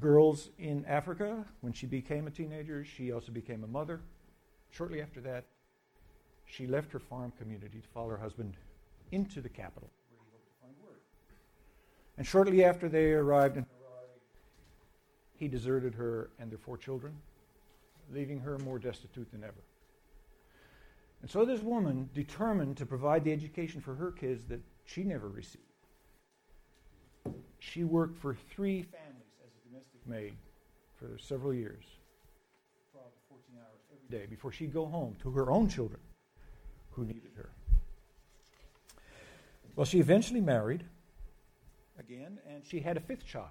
girls 0.00 0.48
in 0.58 0.86
Africa, 0.86 1.44
when 1.60 1.74
she 1.74 1.84
became 1.84 2.26
a 2.26 2.30
teenager, 2.30 2.86
she 2.86 3.12
also 3.12 3.32
became 3.32 3.64
a 3.64 3.68
mother. 3.68 4.00
Shortly 4.70 5.02
after 5.02 5.20
that, 5.20 5.44
she 6.46 6.66
left 6.66 6.90
her 6.92 7.00
farm 7.00 7.34
community 7.36 7.82
to 7.82 7.88
follow 7.88 8.08
her 8.08 8.16
husband 8.16 8.54
into 9.12 9.42
the 9.42 9.48
capital, 9.50 9.90
where 10.08 10.20
he 10.24 10.30
hoped 10.32 10.46
to 10.46 10.54
find 10.62 10.74
work. 10.82 11.02
And 12.16 12.26
shortly 12.26 12.64
after 12.64 12.88
they 12.88 13.12
arrived 13.12 13.56
in 13.56 13.66
he 15.36 15.48
deserted 15.48 15.94
her 15.96 16.30
and 16.38 16.50
their 16.50 16.58
four 16.58 16.78
children, 16.78 17.12
leaving 18.12 18.38
her 18.40 18.56
more 18.58 18.78
destitute 18.78 19.30
than 19.32 19.42
ever. 19.42 19.52
And 21.22 21.30
so 21.30 21.44
this 21.44 21.60
woman 21.60 22.08
determined 22.14 22.76
to 22.76 22.86
provide 22.86 23.24
the 23.24 23.32
education 23.32 23.80
for 23.80 23.96
her 23.96 24.12
kids 24.12 24.44
that 24.46 24.60
she 24.84 25.02
never 25.02 25.28
received 25.28 25.64
she 27.64 27.84
worked 27.84 28.18
for 28.18 28.34
three 28.34 28.82
families 28.82 29.34
as 29.42 29.50
a 29.50 29.68
domestic 29.68 30.06
maid 30.06 30.34
for 30.96 31.18
several 31.18 31.54
years, 31.54 31.84
12 32.92 33.06
to 33.06 33.20
14 33.28 33.44
hours 33.58 33.80
every 33.90 34.18
day, 34.18 34.26
before 34.28 34.52
she'd 34.52 34.72
go 34.72 34.86
home 34.86 35.16
to 35.22 35.30
her 35.30 35.50
own 35.50 35.68
children 35.68 36.00
who 36.92 37.04
needed 37.04 37.32
her. 37.36 37.50
Well, 39.76 39.86
she 39.86 39.98
eventually 39.98 40.40
married 40.40 40.84
again, 41.98 42.38
and 42.48 42.64
she 42.64 42.80
had 42.80 42.96
a 42.96 43.00
fifth 43.00 43.26
child. 43.26 43.48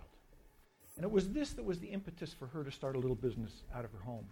And 0.96 1.04
it 1.04 1.12
was 1.12 1.30
this 1.30 1.52
that 1.54 1.66
was 1.66 1.80
the 1.80 1.88
impetus 1.88 2.34
for 2.34 2.48
her 2.48 2.64
to 2.64 2.72
start 2.72 2.96
a 2.96 3.00
little 3.00 3.16
business 3.16 3.64
out 3.74 3.84
of 3.86 3.92
her 3.92 4.00
home. 4.00 4.26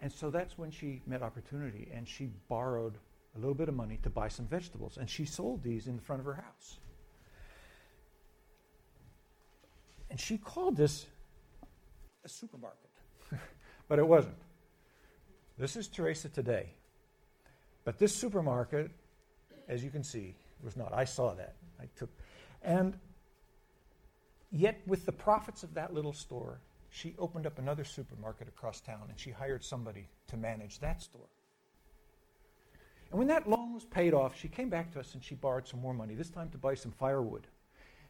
And 0.00 0.10
so 0.10 0.30
that's 0.30 0.56
when 0.56 0.70
she 0.70 1.02
met 1.06 1.22
opportunity, 1.22 1.90
and 1.94 2.08
she 2.08 2.30
borrowed 2.48 2.94
a 3.36 3.38
little 3.38 3.54
bit 3.54 3.68
of 3.68 3.74
money 3.74 3.98
to 4.02 4.10
buy 4.10 4.28
some 4.28 4.46
vegetables, 4.46 4.96
and 4.96 5.08
she 5.08 5.24
sold 5.24 5.62
these 5.62 5.86
in 5.86 5.96
the 5.96 6.02
front 6.02 6.20
of 6.20 6.26
her 6.26 6.34
house. 6.34 6.78
And 10.10 10.18
she 10.18 10.38
called 10.38 10.76
this 10.76 11.06
a 12.24 12.28
supermarket, 12.28 12.90
but 13.88 13.98
it 13.98 14.06
wasn't. 14.06 14.36
This 15.58 15.76
is 15.76 15.88
Teresa 15.88 16.28
today. 16.28 16.70
But 17.84 17.98
this 17.98 18.14
supermarket, 18.14 18.90
as 19.68 19.84
you 19.84 19.90
can 19.90 20.02
see, 20.02 20.34
was 20.62 20.76
not. 20.76 20.92
I 20.92 21.04
saw 21.04 21.34
that. 21.34 21.54
I 21.80 21.84
took, 21.96 22.10
and 22.62 22.98
Yet, 24.52 24.80
with 24.86 25.06
the 25.06 25.12
profits 25.12 25.62
of 25.62 25.74
that 25.74 25.94
little 25.94 26.12
store, 26.12 26.60
she 26.90 27.14
opened 27.18 27.46
up 27.46 27.58
another 27.58 27.84
supermarket 27.84 28.48
across 28.48 28.80
town 28.80 29.02
and 29.08 29.18
she 29.18 29.30
hired 29.30 29.62
somebody 29.62 30.08
to 30.26 30.36
manage 30.36 30.80
that 30.80 31.00
store. 31.00 31.28
And 33.10 33.18
when 33.18 33.28
that 33.28 33.48
loan 33.48 33.74
was 33.74 33.84
paid 33.84 34.12
off, 34.12 34.36
she 34.36 34.48
came 34.48 34.68
back 34.68 34.92
to 34.92 35.00
us 35.00 35.14
and 35.14 35.22
she 35.22 35.36
borrowed 35.36 35.68
some 35.68 35.80
more 35.80 35.94
money, 35.94 36.14
this 36.14 36.30
time 36.30 36.48
to 36.50 36.58
buy 36.58 36.74
some 36.74 36.90
firewood. 36.92 37.46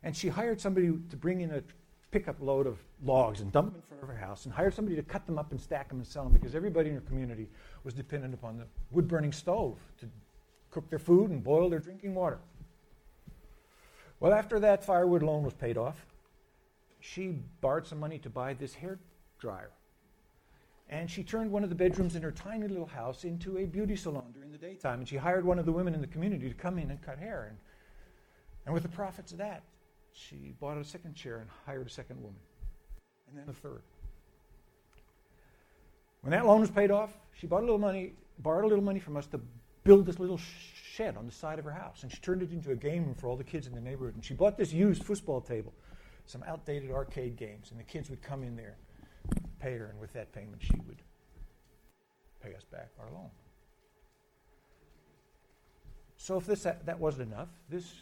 And 0.02 0.16
she 0.16 0.28
hired 0.28 0.60
somebody 0.60 0.92
to 1.10 1.16
bring 1.16 1.42
in 1.42 1.50
a 1.50 1.62
pickup 2.10 2.40
load 2.40 2.66
of 2.66 2.78
logs 3.04 3.40
and 3.40 3.52
dump 3.52 3.72
them 3.72 3.76
in 3.76 3.82
front 3.82 4.02
of 4.02 4.08
her 4.08 4.16
house 4.16 4.46
and 4.46 4.54
hired 4.54 4.74
somebody 4.74 4.96
to 4.96 5.02
cut 5.02 5.26
them 5.26 5.38
up 5.38 5.52
and 5.52 5.60
stack 5.60 5.88
them 5.88 5.98
and 5.98 6.06
sell 6.06 6.24
them 6.24 6.32
because 6.32 6.54
everybody 6.54 6.88
in 6.88 6.94
her 6.94 7.02
community 7.02 7.48
was 7.84 7.92
dependent 7.92 8.32
upon 8.32 8.56
the 8.56 8.64
wood 8.90 9.06
burning 9.06 9.32
stove 9.32 9.78
to 9.98 10.06
cook 10.70 10.88
their 10.88 10.98
food 10.98 11.30
and 11.30 11.44
boil 11.44 11.68
their 11.68 11.78
drinking 11.80 12.14
water. 12.14 12.38
Well, 14.20 14.34
after 14.34 14.60
that 14.60 14.84
firewood 14.84 15.22
loan 15.22 15.42
was 15.42 15.54
paid 15.54 15.78
off, 15.78 16.06
she 17.00 17.38
borrowed 17.62 17.86
some 17.86 17.98
money 17.98 18.18
to 18.18 18.28
buy 18.28 18.52
this 18.52 18.74
hair 18.74 18.98
dryer. 19.38 19.70
And 20.90 21.10
she 21.10 21.22
turned 21.22 21.50
one 21.50 21.64
of 21.64 21.70
the 21.70 21.76
bedrooms 21.76 22.16
in 22.16 22.22
her 22.22 22.32
tiny 22.32 22.68
little 22.68 22.86
house 22.86 23.24
into 23.24 23.56
a 23.58 23.64
beauty 23.64 23.96
salon 23.96 24.32
during 24.34 24.52
the 24.52 24.58
daytime. 24.58 24.98
And 24.98 25.08
she 25.08 25.16
hired 25.16 25.44
one 25.44 25.58
of 25.58 25.64
the 25.64 25.72
women 25.72 25.94
in 25.94 26.00
the 26.00 26.06
community 26.06 26.48
to 26.48 26.54
come 26.54 26.78
in 26.78 26.90
and 26.90 27.00
cut 27.00 27.18
hair. 27.18 27.46
And, 27.48 27.58
and 28.66 28.74
with 28.74 28.82
the 28.82 28.88
profits 28.90 29.32
of 29.32 29.38
that, 29.38 29.62
she 30.12 30.52
bought 30.60 30.76
a 30.76 30.84
second 30.84 31.14
chair 31.14 31.38
and 31.38 31.48
hired 31.64 31.86
a 31.86 31.90
second 31.90 32.20
woman, 32.20 32.40
and 33.28 33.38
then 33.38 33.48
a 33.48 33.52
third. 33.52 33.82
When 36.22 36.32
that 36.32 36.44
loan 36.44 36.60
was 36.60 36.70
paid 36.70 36.90
off, 36.90 37.16
she 37.32 37.46
bought 37.46 37.60
a 37.60 37.66
little 37.66 37.78
money, 37.78 38.12
borrowed 38.40 38.64
a 38.64 38.68
little 38.68 38.84
money 38.84 38.98
from 38.98 39.16
us 39.16 39.26
to 39.28 39.40
build 39.84 40.06
this 40.06 40.18
little 40.18 40.38
shed 40.92 41.16
on 41.16 41.26
the 41.26 41.32
side 41.32 41.58
of 41.58 41.64
her 41.64 41.70
house, 41.70 42.02
and 42.02 42.12
she 42.12 42.18
turned 42.18 42.42
it 42.42 42.52
into 42.52 42.70
a 42.70 42.76
game 42.76 43.04
room 43.04 43.14
for 43.14 43.28
all 43.28 43.36
the 43.36 43.44
kids 43.44 43.66
in 43.66 43.74
the 43.74 43.80
neighborhood. 43.80 44.14
And 44.14 44.24
she 44.24 44.34
bought 44.34 44.56
this 44.56 44.72
used 44.72 45.04
football 45.04 45.40
table, 45.40 45.72
some 46.26 46.42
outdated 46.46 46.90
arcade 46.90 47.36
games, 47.36 47.70
and 47.70 47.80
the 47.80 47.84
kids 47.84 48.10
would 48.10 48.22
come 48.22 48.42
in 48.42 48.56
there, 48.56 48.76
pay 49.60 49.76
her, 49.76 49.86
and 49.86 50.00
with 50.00 50.12
that 50.12 50.32
payment, 50.32 50.62
she 50.62 50.76
would 50.86 51.02
pay 52.42 52.54
us 52.54 52.64
back 52.64 52.90
our 52.98 53.10
loan. 53.12 53.30
So 56.16 56.36
if 56.36 56.46
this 56.46 56.62
that, 56.64 56.84
that 56.86 56.98
wasn't 56.98 57.32
enough, 57.32 57.48
this 57.70 57.94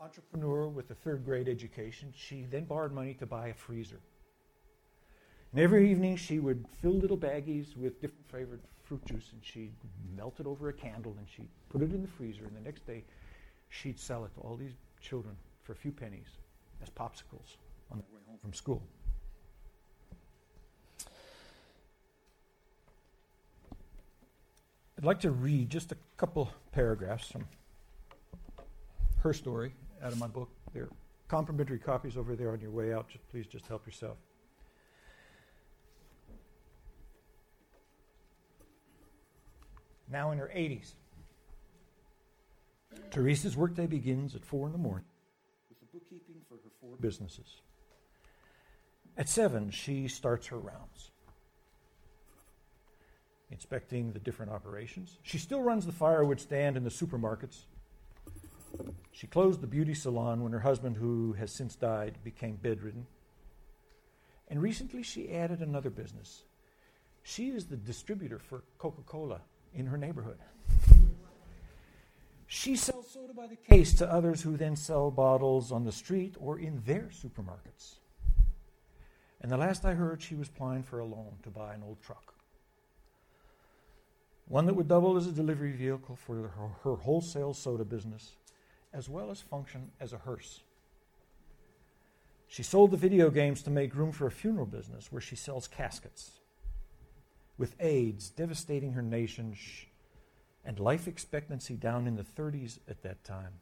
entrepreneur 0.00 0.68
with 0.68 0.90
a 0.90 0.94
third 0.94 1.24
grade 1.24 1.48
education, 1.48 2.12
she 2.14 2.44
then 2.44 2.64
borrowed 2.64 2.92
money 2.92 3.14
to 3.14 3.26
buy 3.26 3.48
a 3.48 3.54
freezer. 3.54 4.00
And 5.52 5.60
every 5.60 5.90
evening 5.90 6.16
she 6.16 6.38
would 6.38 6.66
fill 6.82 6.92
little 6.92 7.16
baggies 7.16 7.76
with 7.76 8.00
different 8.00 8.28
flavored 8.28 8.60
fruit 8.86 9.04
juice 9.04 9.30
and 9.32 9.42
she'd 9.42 9.72
melt 10.16 10.38
it 10.38 10.46
over 10.46 10.68
a 10.68 10.72
candle 10.72 11.14
and 11.18 11.26
she'd 11.28 11.48
put 11.68 11.82
it 11.82 11.92
in 11.92 12.02
the 12.02 12.08
freezer 12.08 12.44
and 12.44 12.56
the 12.56 12.60
next 12.60 12.86
day 12.86 13.02
she'd 13.68 13.98
sell 13.98 14.24
it 14.24 14.32
to 14.34 14.40
all 14.40 14.56
these 14.56 14.74
children 15.00 15.34
for 15.62 15.72
a 15.72 15.76
few 15.76 15.90
pennies 15.90 16.38
as 16.82 16.88
popsicles 16.88 17.56
on 17.90 17.98
their 17.98 18.06
way 18.14 18.20
home 18.28 18.38
from 18.40 18.52
school. 18.52 18.82
I'd 24.98 25.04
like 25.04 25.20
to 25.20 25.30
read 25.30 25.68
just 25.68 25.92
a 25.92 25.96
couple 26.16 26.50
paragraphs 26.72 27.30
from 27.30 27.44
her 29.18 29.34
story 29.34 29.74
out 30.02 30.12
of 30.12 30.18
my 30.18 30.26
book. 30.26 30.48
There 30.72 30.84
are 30.84 30.90
complimentary 31.28 31.78
copies 31.78 32.16
over 32.16 32.34
there 32.34 32.52
on 32.52 32.60
your 32.60 32.70
way 32.70 32.94
out. 32.94 33.08
Just, 33.08 33.28
please 33.28 33.46
just 33.46 33.66
help 33.66 33.84
yourself. 33.84 34.16
Now 40.10 40.30
in 40.30 40.38
her 40.38 40.50
80s. 40.54 40.92
Teresa's 43.10 43.56
workday 43.56 43.86
begins 43.86 44.34
at 44.34 44.44
4 44.44 44.66
in 44.66 44.72
the 44.72 44.78
morning 44.78 45.04
with 45.68 45.80
the 45.80 45.86
bookkeeping 45.92 46.36
for 46.48 46.54
her 46.54 46.70
four 46.80 46.96
businesses. 47.00 47.60
At 49.18 49.28
7, 49.28 49.70
she 49.70 50.08
starts 50.08 50.46
her 50.48 50.58
rounds, 50.58 51.10
inspecting 53.50 54.12
the 54.12 54.18
different 54.18 54.52
operations. 54.52 55.18
She 55.22 55.38
still 55.38 55.62
runs 55.62 55.86
the 55.86 55.92
firewood 55.92 56.40
stand 56.40 56.76
in 56.76 56.84
the 56.84 56.90
supermarkets 56.90 57.64
she 59.16 59.26
closed 59.26 59.62
the 59.62 59.66
beauty 59.66 59.94
salon 59.94 60.42
when 60.42 60.52
her 60.52 60.60
husband, 60.60 60.98
who 60.98 61.32
has 61.34 61.50
since 61.50 61.74
died, 61.74 62.18
became 62.22 62.56
bedridden. 62.56 63.06
And 64.48 64.60
recently 64.60 65.02
she 65.02 65.32
added 65.32 65.60
another 65.60 65.90
business. 65.90 66.44
She 67.22 67.48
is 67.48 67.66
the 67.66 67.78
distributor 67.78 68.38
for 68.38 68.62
Coca 68.78 69.02
Cola 69.06 69.40
in 69.76 69.86
her 69.86 69.96
neighborhood. 69.96 70.38
She 72.46 72.76
sells 72.76 73.10
soda 73.10 73.34
by 73.34 73.46
the 73.46 73.56
case 73.56 73.94
to 73.94 74.10
others 74.10 74.42
who 74.42 74.56
then 74.56 74.76
sell 74.76 75.10
bottles 75.10 75.70
on 75.70 75.84
the 75.84 75.92
street 75.92 76.36
or 76.40 76.58
in 76.58 76.82
their 76.86 77.10
supermarkets. 77.12 77.96
And 79.40 79.52
the 79.52 79.56
last 79.56 79.84
I 79.84 79.94
heard, 79.94 80.22
she 80.22 80.34
was 80.34 80.48
applying 80.48 80.82
for 80.82 81.00
a 81.00 81.04
loan 81.04 81.34
to 81.42 81.50
buy 81.50 81.74
an 81.74 81.82
old 81.86 82.02
truck. 82.02 82.34
One 84.48 84.66
that 84.66 84.74
would 84.74 84.88
double 84.88 85.16
as 85.16 85.26
a 85.26 85.32
delivery 85.32 85.72
vehicle 85.72 86.16
for 86.16 86.36
her, 86.36 86.68
her 86.84 86.96
wholesale 86.96 87.52
soda 87.52 87.84
business 87.84 88.32
as 88.92 89.08
well 89.08 89.30
as 89.30 89.40
function 89.40 89.90
as 90.00 90.12
a 90.12 90.18
hearse. 90.18 90.62
She 92.48 92.62
sold 92.62 92.92
the 92.92 92.96
video 92.96 93.28
games 93.28 93.62
to 93.62 93.70
make 93.70 93.94
room 93.94 94.12
for 94.12 94.26
a 94.26 94.30
funeral 94.30 94.66
business 94.66 95.12
where 95.12 95.20
she 95.20 95.36
sells 95.36 95.68
caskets. 95.68 96.38
With 97.58 97.74
AIDS 97.80 98.28
devastating 98.28 98.92
her 98.92 99.02
nation 99.02 99.56
and 100.64 100.78
life 100.78 101.08
expectancy 101.08 101.74
down 101.74 102.06
in 102.06 102.16
the 102.16 102.22
30s 102.22 102.78
at 102.88 103.02
that 103.02 103.24
time, 103.24 103.54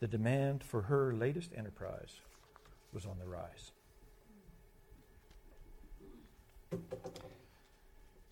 the 0.00 0.06
demand 0.06 0.62
for 0.62 0.82
her 0.82 1.12
latest 1.12 1.50
enterprise 1.56 2.20
was 2.92 3.04
on 3.04 3.18
the 3.18 3.26
rise. 3.26 3.72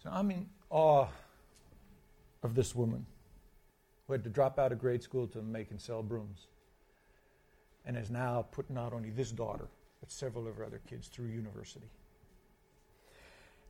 So 0.03 0.11
I'm 0.11 0.31
in 0.31 0.49
awe 0.71 1.09
of 2.43 2.55
this 2.55 2.75
woman 2.75 3.07
who 4.07 4.13
had 4.15 4.25
to 4.25 4.31
drop 4.31 4.59
out 4.59 4.73
of 4.73 4.79
grade 4.79 5.03
school 5.03 5.27
to 5.29 5.43
make 5.43 5.71
and 5.71 5.81
sell 5.81 6.03
brooms, 6.03 6.47
and 7.85 7.97
is 7.97 8.11
now 8.11 8.47
putting 8.51 8.75
not 8.75 8.93
only 8.93 9.11
this 9.11 9.31
daughter, 9.31 9.69
but 10.01 10.11
several 10.11 10.49
of 10.49 10.57
her 10.57 10.65
other 10.65 10.81
kids 10.89 11.09
through 11.09 11.27
university. 11.27 11.91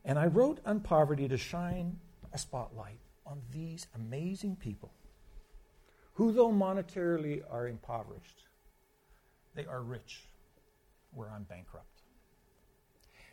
And 0.03 0.17
I 0.17 0.25
wrote 0.25 0.59
on 0.65 0.79
poverty 0.79 1.27
to 1.27 1.37
shine 1.37 1.97
a 2.33 2.37
spotlight 2.37 2.99
on 3.25 3.41
these 3.51 3.87
amazing 3.95 4.55
people 4.55 4.91
who, 6.13 6.31
though 6.31 6.51
monetarily 6.51 7.41
are 7.49 7.67
impoverished, 7.67 8.43
they 9.55 9.65
are 9.65 9.81
rich 9.81 10.23
where 11.13 11.29
I'm 11.29 11.43
bankrupt. 11.43 11.87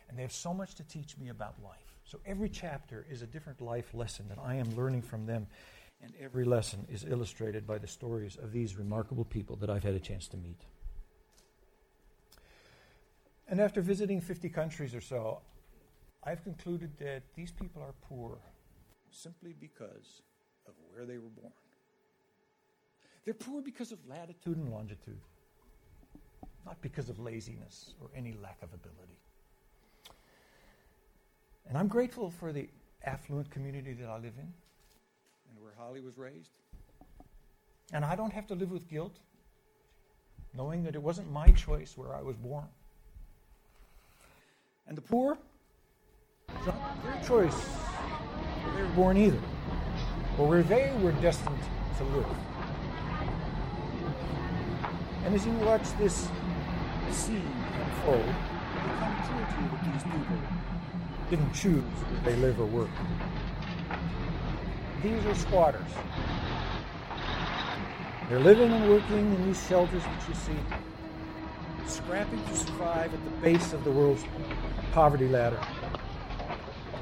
And 0.09 0.17
they 0.17 0.21
have 0.21 0.31
so 0.31 0.53
much 0.53 0.75
to 0.75 0.83
teach 0.83 1.17
me 1.17 1.29
about 1.29 1.55
life. 1.63 1.99
So 2.03 2.19
every 2.25 2.49
chapter 2.49 3.05
is 3.09 3.21
a 3.21 3.27
different 3.27 3.61
life 3.61 3.93
lesson 3.93 4.27
that 4.29 4.39
I 4.43 4.55
am 4.55 4.75
learning 4.75 5.03
from 5.03 5.25
them 5.25 5.47
and 6.01 6.13
every 6.21 6.45
lesson 6.45 6.85
is 6.89 7.03
illustrated 7.03 7.67
by 7.67 7.77
the 7.77 7.87
stories 7.87 8.37
of 8.37 8.51
these 8.51 8.77
remarkable 8.77 9.25
people 9.25 9.55
that 9.57 9.69
I've 9.69 9.83
had 9.83 9.93
a 9.93 9.99
chance 9.99 10.27
to 10.29 10.37
meet. 10.37 10.61
And 13.47 13.59
after 13.59 13.81
visiting 13.81 14.21
50 14.21 14.49
countries 14.49 14.95
or 14.95 15.01
so, 15.01 15.41
I've 16.23 16.43
concluded 16.43 16.91
that 16.99 17.23
these 17.35 17.51
people 17.51 17.81
are 17.81 17.93
poor 18.01 18.37
simply 19.11 19.55
because 19.59 20.21
of 20.67 20.73
where 20.91 21.05
they 21.05 21.17
were 21.17 21.29
born. 21.29 21.53
They're 23.25 23.33
poor 23.33 23.61
because 23.61 23.91
of 23.91 23.99
latitude 24.07 24.57
and 24.57 24.69
longitude, 24.71 25.19
not 26.65 26.81
because 26.81 27.09
of 27.09 27.19
laziness 27.19 27.93
or 28.01 28.09
any 28.15 28.33
lack 28.41 28.57
of 28.61 28.73
ability. 28.73 29.19
And 31.67 31.77
I'm 31.77 31.87
grateful 31.87 32.31
for 32.31 32.51
the 32.51 32.67
affluent 33.05 33.49
community 33.51 33.93
that 33.93 34.09
I 34.09 34.15
live 34.15 34.33
in 34.37 34.53
and 35.49 35.61
where 35.61 35.73
Holly 35.77 36.01
was 36.01 36.17
raised. 36.17 36.51
And 37.93 38.03
I 38.03 38.15
don't 38.15 38.33
have 38.33 38.47
to 38.47 38.55
live 38.55 38.71
with 38.71 38.87
guilt, 38.87 39.17
knowing 40.53 40.83
that 40.83 40.95
it 40.95 41.01
wasn't 41.01 41.31
my 41.31 41.49
choice 41.51 41.97
where 41.97 42.15
I 42.15 42.21
was 42.21 42.35
born. 42.35 42.67
And 44.87 44.97
the 44.97 45.01
poor, 45.01 45.37
it's 46.57 46.67
not 46.67 47.03
their 47.03 47.23
choice 47.23 47.53
where 47.53 48.75
they 48.75 48.81
were 48.81 48.95
born 48.95 49.17
either, 49.17 49.41
or 50.37 50.47
where 50.47 50.63
they 50.63 50.91
were 51.01 51.11
destined 51.13 51.59
to 51.97 52.03
live. 52.05 52.25
And 55.25 55.35
as 55.35 55.45
you 55.45 55.51
watch 55.53 55.83
this 55.97 56.27
scene 57.11 57.51
unfold, 57.81 58.25
becomes 58.83 59.27
clear 59.27 59.45
to 59.45 59.61
you 59.61 59.69
that 59.69 59.81
these 59.93 60.03
people 60.03 60.37
didn't 61.29 61.53
choose 61.53 61.83
where 61.83 62.21
they 62.23 62.35
live 62.41 62.59
or 62.59 62.65
work. 62.65 62.89
These 65.03 65.25
are 65.25 65.35
squatters. 65.35 65.91
They're 68.27 68.39
living 68.39 68.71
and 68.71 68.89
working 68.89 69.33
in 69.33 69.45
these 69.45 69.67
shelters 69.67 70.03
that 70.03 70.27
you 70.27 70.35
see, 70.35 70.57
scrapping 71.87 72.43
to 72.45 72.55
survive 72.55 73.13
at 73.13 73.23
the 73.23 73.31
base 73.41 73.73
of 73.73 73.83
the 73.83 73.91
world's 73.91 74.23
poverty 74.91 75.27
ladder. 75.27 75.59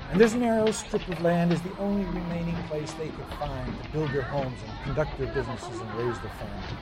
And 0.10 0.22
this 0.22 0.34
narrow 0.34 0.72
strip 0.72 1.06
of 1.10 1.22
land 1.22 1.52
is 1.52 1.62
the 1.62 1.78
only 1.80 2.06
remaining 2.06 2.56
place 2.70 2.94
they 2.94 3.10
could 3.10 3.26
find 3.40 3.84
to 3.84 3.90
build 3.90 4.10
their 4.12 4.22
homes 4.22 4.58
and 4.66 4.84
conduct 4.86 5.18
their 5.18 5.34
businesses 5.34 5.82
and 5.82 5.94
raise 5.96 6.18
their 6.20 6.32
family. 6.32 6.78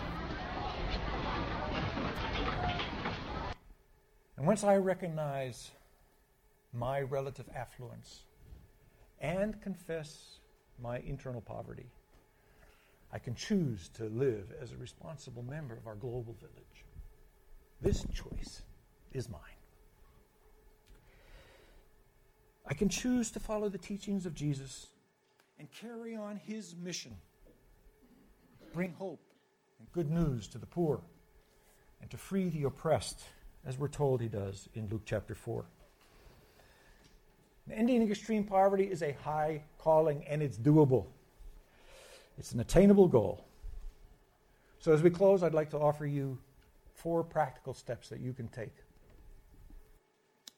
And 4.38 4.46
once 4.46 4.64
I 4.64 4.76
recognize 4.78 5.72
my 6.72 7.02
relative 7.02 7.50
affluence 7.56 8.26
and 9.20 9.60
confess 9.60 10.40
my 10.80 11.00
internal 11.00 11.42
poverty, 11.42 11.90
I 13.12 13.18
can 13.18 13.34
choose 13.34 13.90
to 13.96 14.04
live 14.06 14.54
as 14.62 14.72
a 14.72 14.78
responsible 14.78 15.42
member 15.42 15.76
of 15.76 15.88
our 15.88 15.96
global 15.96 16.36
village. 16.40 16.86
This 17.82 18.06
choice 18.14 18.62
is 19.14 19.30
mine. 19.30 19.55
I 22.68 22.74
can 22.74 22.90
choose 22.90 23.30
to 23.32 23.40
follow 23.40 23.70
the 23.70 23.78
teachings 23.78 24.26
of 24.26 24.34
Jesus 24.34 24.88
and 25.60 25.68
carry 25.72 26.16
on 26.16 26.38
his 26.38 26.76
mission. 26.76 27.16
Bring 28.74 28.94
hope 28.94 29.22
and 29.80 29.92
good 29.92 30.10
news 30.10 30.48
to 30.48 30.58
the 30.58 30.66
poor 30.66 31.02
and 32.02 32.10
to 32.10 32.18
free 32.18 32.50
the 32.50 32.64
oppressed, 32.64 33.22
as 33.66 33.78
we're 33.78 33.88
told 33.88 34.20
he 34.20 34.28
does 34.28 34.68
in 34.74 34.90
Luke 34.90 35.04
chapter 35.06 35.36
4. 35.36 35.66
Ending 37.72 38.10
extreme 38.10 38.44
poverty 38.44 38.86
is 38.86 39.02
a 39.02 39.14
high 39.24 39.64
calling 39.78 40.24
and 40.28 40.42
it's 40.42 40.58
doable. 40.58 41.06
It's 42.38 42.52
an 42.52 42.60
attainable 42.60 43.08
goal. 43.08 43.46
So, 44.80 44.92
as 44.92 45.02
we 45.02 45.10
close, 45.10 45.42
I'd 45.42 45.54
like 45.54 45.72
to 45.72 45.80
offer 45.80 46.06
you 46.06 46.38
four 46.94 47.24
practical 47.24 47.74
steps 47.74 48.10
that 48.10 48.20
you 48.20 48.34
can 48.34 48.48
take. 48.50 48.76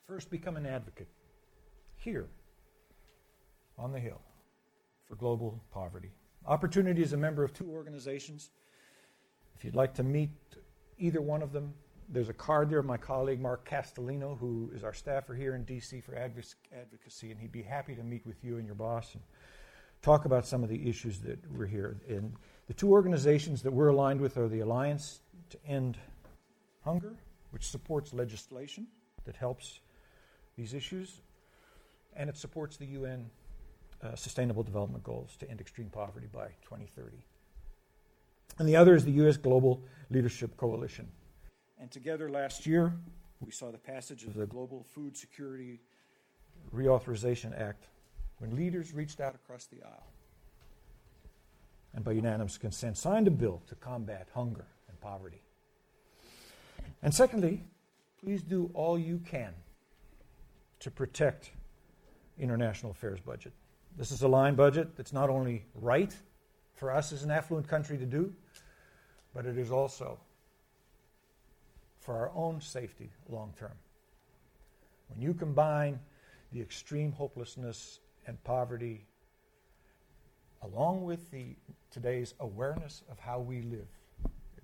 First, 0.06 0.30
become 0.30 0.58
an 0.58 0.66
advocate 0.66 1.08
here 2.08 2.30
on 3.78 3.92
the 3.92 4.00
Hill 4.00 4.22
for 5.04 5.16
global 5.16 5.62
poverty. 5.74 6.10
Opportunity 6.46 7.04
is 7.04 7.12
a 7.12 7.18
member 7.18 7.44
of 7.44 7.52
two 7.52 7.70
organizations. 7.70 8.50
If 9.58 9.66
you'd 9.66 9.76
like 9.76 9.94
to 9.96 10.04
meet 10.04 10.30
either 10.98 11.20
one 11.20 11.42
of 11.42 11.52
them, 11.52 11.74
there's 12.08 12.30
a 12.30 12.34
card 12.34 12.70
there 12.70 12.80
of 12.80 12.86
my 12.86 12.96
colleague 12.96 13.42
Mark 13.42 13.70
Castellino, 13.70 14.40
who 14.40 14.72
is 14.74 14.86
our 14.86 14.94
staffer 14.94 15.36
here 15.36 15.54
in 15.54 15.66
DC 15.66 16.02
for 16.02 16.16
advocacy, 16.16 17.30
and 17.30 17.38
he'd 17.42 17.52
be 17.52 17.62
happy 17.62 17.94
to 17.94 18.04
meet 18.04 18.26
with 18.26 18.42
you 18.42 18.56
and 18.56 18.66
your 18.66 18.76
boss 18.76 19.14
and 19.14 19.22
talk 20.02 20.24
about 20.24 20.48
some 20.48 20.64
of 20.64 20.70
the 20.70 20.88
issues 20.88 21.20
that 21.20 21.40
we're 21.52 21.66
here. 21.66 21.98
And 22.08 22.32
the 22.68 22.74
two 22.74 22.90
organizations 22.90 23.62
that 23.64 23.72
we're 23.72 23.90
aligned 23.90 24.22
with 24.22 24.38
are 24.38 24.48
the 24.48 24.62
Alliance 24.62 25.20
to 25.50 25.58
End 25.68 25.98
Hunger, 26.86 27.18
which 27.52 27.68
supports 27.68 28.14
legislation 28.14 28.88
that 29.26 29.36
helps 29.36 29.82
these 30.56 30.74
issues, 30.74 31.20
and 32.18 32.30
it 32.30 32.36
supports 32.36 32.76
the 32.76 32.88
UN 32.88 33.30
uh, 34.04 34.16
Sustainable 34.16 34.64
Development 34.64 35.04
Goals 35.04 35.38
to 35.38 35.50
end 35.50 35.62
extreme 35.62 35.90
poverty 35.90 36.28
by 36.32 36.48
2030. 36.64 37.18
And 38.60 38.68
the 38.68 38.76
other 38.76 38.96
is 38.96 39.06
the 39.06 39.12
U.S. 39.12 39.38
Global 39.38 39.84
Leadership 40.10 40.58
Coalition. 40.58 41.08
And 41.80 41.92
together 41.92 42.30
last 42.30 42.66
year, 42.66 42.94
we 43.40 43.52
saw 43.52 43.72
the 43.72 43.78
passage 43.78 44.24
of 44.24 44.34
the 44.34 44.48
Global 44.48 44.84
Food 44.84 45.16
Security 45.16 45.80
Reauthorization 46.74 47.60
Act 47.60 47.86
when 48.40 48.56
leaders 48.56 48.94
reached 48.94 49.22
out 49.22 49.36
across 49.36 49.66
the 49.66 49.84
aisle 49.84 50.08
and 51.94 52.04
by 52.04 52.12
unanimous 52.12 52.58
consent 52.58 52.98
signed 52.98 53.28
a 53.28 53.32
bill 53.32 53.62
to 53.68 53.76
combat 53.76 54.28
hunger 54.34 54.66
and 54.90 55.00
poverty. 55.00 55.42
And 57.04 57.14
secondly, 57.14 57.64
please 58.20 58.42
do 58.42 58.72
all 58.74 58.98
you 58.98 59.20
can 59.20 59.54
to 60.80 60.92
protect 60.92 61.52
international 62.40 62.92
affairs 62.92 63.20
budget. 63.20 63.54
This 63.98 64.12
is 64.12 64.22
a 64.22 64.28
line 64.28 64.56
budget 64.56 64.96
that's 64.96 65.14
not 65.14 65.30
only 65.30 65.66
right 65.76 66.16
for 66.76 66.92
us 66.92 67.12
as 67.12 67.24
an 67.24 67.32
affluent 67.32 67.68
country 67.68 67.98
to 67.98 68.06
do, 68.06 68.34
but 69.34 69.46
it 69.46 69.58
is 69.58 69.72
also 69.72 70.20
for 72.00 72.16
our 72.16 72.32
own 72.36 72.62
safety 72.62 73.10
long 73.28 73.54
term. 73.58 73.74
When 75.10 75.22
you 75.22 75.34
combine 75.34 76.00
the 76.52 76.62
extreme 76.62 77.12
hopelessness 77.12 78.00
and 78.28 78.42
poverty 78.44 79.06
along 80.64 81.04
with 81.04 81.30
the 81.32 81.56
today's 81.92 82.34
awareness 82.40 83.04
of 83.12 83.20
how 83.20 83.40
we 83.40 83.62
live, 83.62 83.88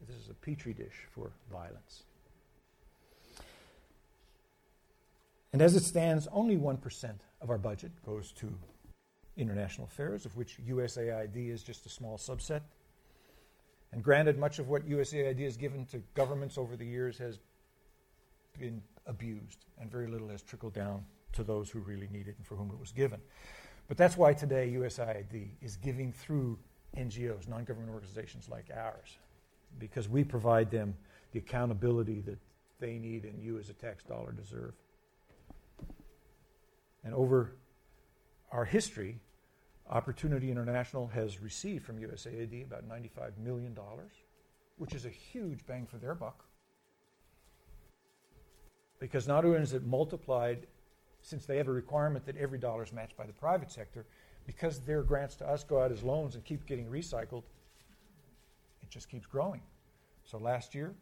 this 0.07 0.17
is 0.17 0.29
a 0.29 0.33
petri 0.33 0.73
dish 0.73 1.07
for 1.11 1.31
violence. 1.51 2.03
And 5.53 5.61
as 5.61 5.75
it 5.75 5.83
stands, 5.83 6.27
only 6.31 6.57
1% 6.57 7.13
of 7.43 7.49
our 7.49 7.57
budget 7.57 7.91
goes 8.05 8.31
to 8.31 8.51
international 9.35 9.85
affairs, 9.85 10.25
of 10.25 10.35
which 10.37 10.57
USAID 10.65 11.53
is 11.53 11.61
just 11.61 11.85
a 11.85 11.89
small 11.89 12.17
subset. 12.17 12.61
And 13.91 14.01
granted, 14.01 14.39
much 14.39 14.59
of 14.59 14.69
what 14.69 14.87
USAID 14.87 15.39
has 15.41 15.57
given 15.57 15.85
to 15.87 16.01
governments 16.15 16.57
over 16.57 16.75
the 16.75 16.85
years 16.85 17.17
has 17.17 17.39
been 18.57 18.81
abused, 19.05 19.65
and 19.79 19.91
very 19.91 20.07
little 20.07 20.29
has 20.29 20.41
trickled 20.41 20.73
down 20.73 21.03
to 21.33 21.43
those 21.43 21.69
who 21.69 21.79
really 21.79 22.07
need 22.11 22.27
it 22.27 22.35
and 22.37 22.45
for 22.45 22.55
whom 22.55 22.71
it 22.71 22.79
was 22.79 22.91
given. 22.91 23.19
But 23.87 23.97
that's 23.97 24.15
why 24.15 24.33
today 24.33 24.71
USAID 24.75 25.49
is 25.61 25.75
giving 25.75 26.13
through 26.13 26.57
NGOs, 26.97 27.47
non 27.49 27.65
government 27.65 27.91
organizations 27.93 28.47
like 28.47 28.69
ours, 28.75 29.17
because 29.79 30.07
we 30.07 30.23
provide 30.23 30.71
them 30.71 30.95
the 31.33 31.39
accountability 31.39 32.21
that 32.21 32.37
they 32.79 32.97
need 32.97 33.25
and 33.25 33.41
you 33.41 33.59
as 33.59 33.69
a 33.69 33.73
tax 33.73 34.03
dollar 34.03 34.31
deserve. 34.31 34.73
And 37.03 37.13
over 37.13 37.55
our 38.51 38.65
history, 38.65 39.19
Opportunity 39.89 40.49
International 40.49 41.07
has 41.07 41.41
received 41.41 41.85
from 41.85 41.97
USAID 41.97 42.65
about 42.65 42.87
$95 42.87 43.37
million, 43.37 43.77
which 44.77 44.93
is 44.93 45.05
a 45.05 45.09
huge 45.09 45.65
bang 45.65 45.85
for 45.85 45.97
their 45.97 46.15
buck. 46.15 46.45
Because 48.99 49.27
not 49.27 49.43
only 49.43 49.59
is 49.59 49.73
it 49.73 49.85
multiplied, 49.85 50.65
since 51.21 51.45
they 51.45 51.57
have 51.57 51.67
a 51.67 51.71
requirement 51.71 52.25
that 52.25 52.37
every 52.37 52.57
dollar 52.57 52.83
is 52.83 52.93
matched 52.93 53.17
by 53.17 53.25
the 53.25 53.33
private 53.33 53.71
sector, 53.71 54.05
because 54.45 54.79
their 54.79 55.03
grants 55.03 55.35
to 55.37 55.47
us 55.47 55.63
go 55.63 55.81
out 55.81 55.91
as 55.91 56.03
loans 56.03 56.35
and 56.35 56.45
keep 56.45 56.65
getting 56.65 56.85
recycled, 56.85 57.43
it 58.81 58.89
just 58.89 59.09
keeps 59.09 59.25
growing. 59.25 59.61
So 60.25 60.37
last 60.37 60.73
year, 60.73 60.93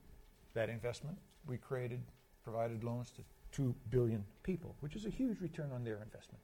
that 0.53 0.69
investment, 0.69 1.17
we 1.47 1.57
created, 1.57 2.01
provided 2.43 2.83
loans 2.83 3.11
to 3.11 3.21
2 3.51 3.75
billion 3.89 4.23
people, 4.43 4.75
which 4.79 4.95
is 4.95 5.05
a 5.05 5.09
huge 5.09 5.39
return 5.41 5.71
on 5.73 5.83
their 5.83 6.01
investment. 6.01 6.43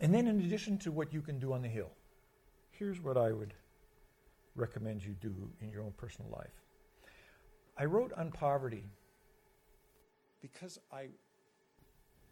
And 0.00 0.12
then, 0.12 0.26
in 0.26 0.40
addition 0.40 0.78
to 0.78 0.92
what 0.92 1.12
you 1.12 1.22
can 1.22 1.38
do 1.38 1.52
on 1.52 1.62
the 1.62 1.68
Hill, 1.68 1.90
here's 2.70 3.00
what 3.00 3.16
I 3.16 3.32
would 3.32 3.54
recommend 4.56 5.04
you 5.04 5.14
do 5.20 5.34
in 5.60 5.70
your 5.70 5.82
own 5.82 5.92
personal 5.96 6.30
life. 6.30 6.60
I 7.76 7.84
wrote 7.86 8.12
on 8.12 8.30
poverty 8.30 8.84
because 10.40 10.78
I 10.92 11.06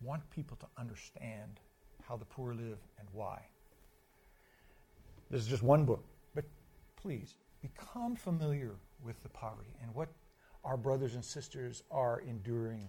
want 0.02 0.28
people 0.30 0.56
to 0.58 0.66
understand 0.78 1.60
how 2.02 2.16
the 2.16 2.24
poor 2.24 2.54
live 2.54 2.78
and 2.98 3.08
why. 3.12 3.40
This 5.30 5.40
is 5.40 5.48
just 5.48 5.62
one 5.62 5.84
book, 5.84 6.04
but 6.34 6.44
please 6.96 7.36
become 7.62 8.16
familiar 8.16 8.74
with 9.02 9.22
the 9.22 9.28
poverty 9.30 9.74
and 9.82 9.94
what 9.94 10.08
our 10.64 10.76
brothers 10.76 11.14
and 11.14 11.24
sisters 11.24 11.82
are 11.90 12.20
enduring 12.20 12.88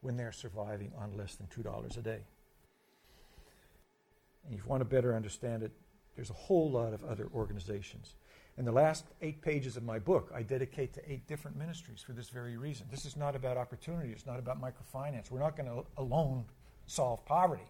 when 0.00 0.16
they're 0.16 0.32
surviving 0.32 0.92
on 0.98 1.16
less 1.16 1.36
than 1.36 1.46
$2 1.46 1.96
a 1.96 2.00
day. 2.02 2.20
And 4.44 4.54
if 4.54 4.64
you 4.64 4.68
want 4.68 4.80
to 4.80 4.84
better 4.84 5.14
understand 5.14 5.62
it, 5.62 5.72
there's 6.14 6.30
a 6.30 6.34
whole 6.34 6.70
lot 6.70 6.92
of 6.92 7.04
other 7.04 7.28
organizations. 7.34 8.14
And 8.56 8.66
the 8.66 8.72
last 8.72 9.04
eight 9.20 9.42
pages 9.42 9.76
of 9.76 9.82
my 9.82 9.98
book 9.98 10.32
I 10.34 10.42
dedicate 10.42 10.94
to 10.94 11.12
eight 11.12 11.26
different 11.26 11.56
ministries 11.56 12.02
for 12.02 12.12
this 12.12 12.30
very 12.30 12.56
reason. 12.56 12.86
This 12.90 13.04
is 13.04 13.16
not 13.16 13.36
about 13.36 13.56
opportunity, 13.56 14.12
it's 14.12 14.26
not 14.26 14.38
about 14.38 14.60
microfinance. 14.60 15.30
We're 15.30 15.40
not 15.40 15.56
going 15.56 15.68
to 15.68 15.84
alone 15.98 16.46
solve 16.86 17.24
poverty. 17.26 17.68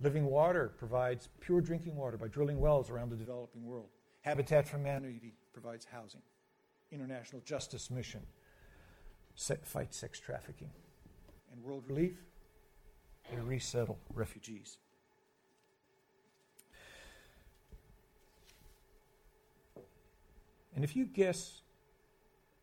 Living 0.00 0.26
Water 0.26 0.72
provides 0.76 1.28
pure 1.40 1.60
drinking 1.60 1.96
water 1.96 2.16
by 2.16 2.28
drilling 2.28 2.60
wells 2.60 2.90
around 2.90 3.10
the 3.10 3.16
developing 3.16 3.64
world. 3.64 3.88
Habitat 4.22 4.68
for 4.68 4.76
Humanity 4.76 5.34
provides 5.52 5.84
housing. 5.84 6.22
International 6.92 7.42
Justice 7.44 7.90
Mission 7.90 8.20
fight 9.64 9.94
sex 9.94 10.20
trafficking. 10.20 10.70
And 11.52 11.62
World 11.62 11.84
Relief, 11.88 12.16
they 13.30 13.40
resettle 13.40 13.98
refugees. 14.14 14.78
And 20.74 20.84
if 20.84 20.96
you 20.96 21.04
guess 21.04 21.60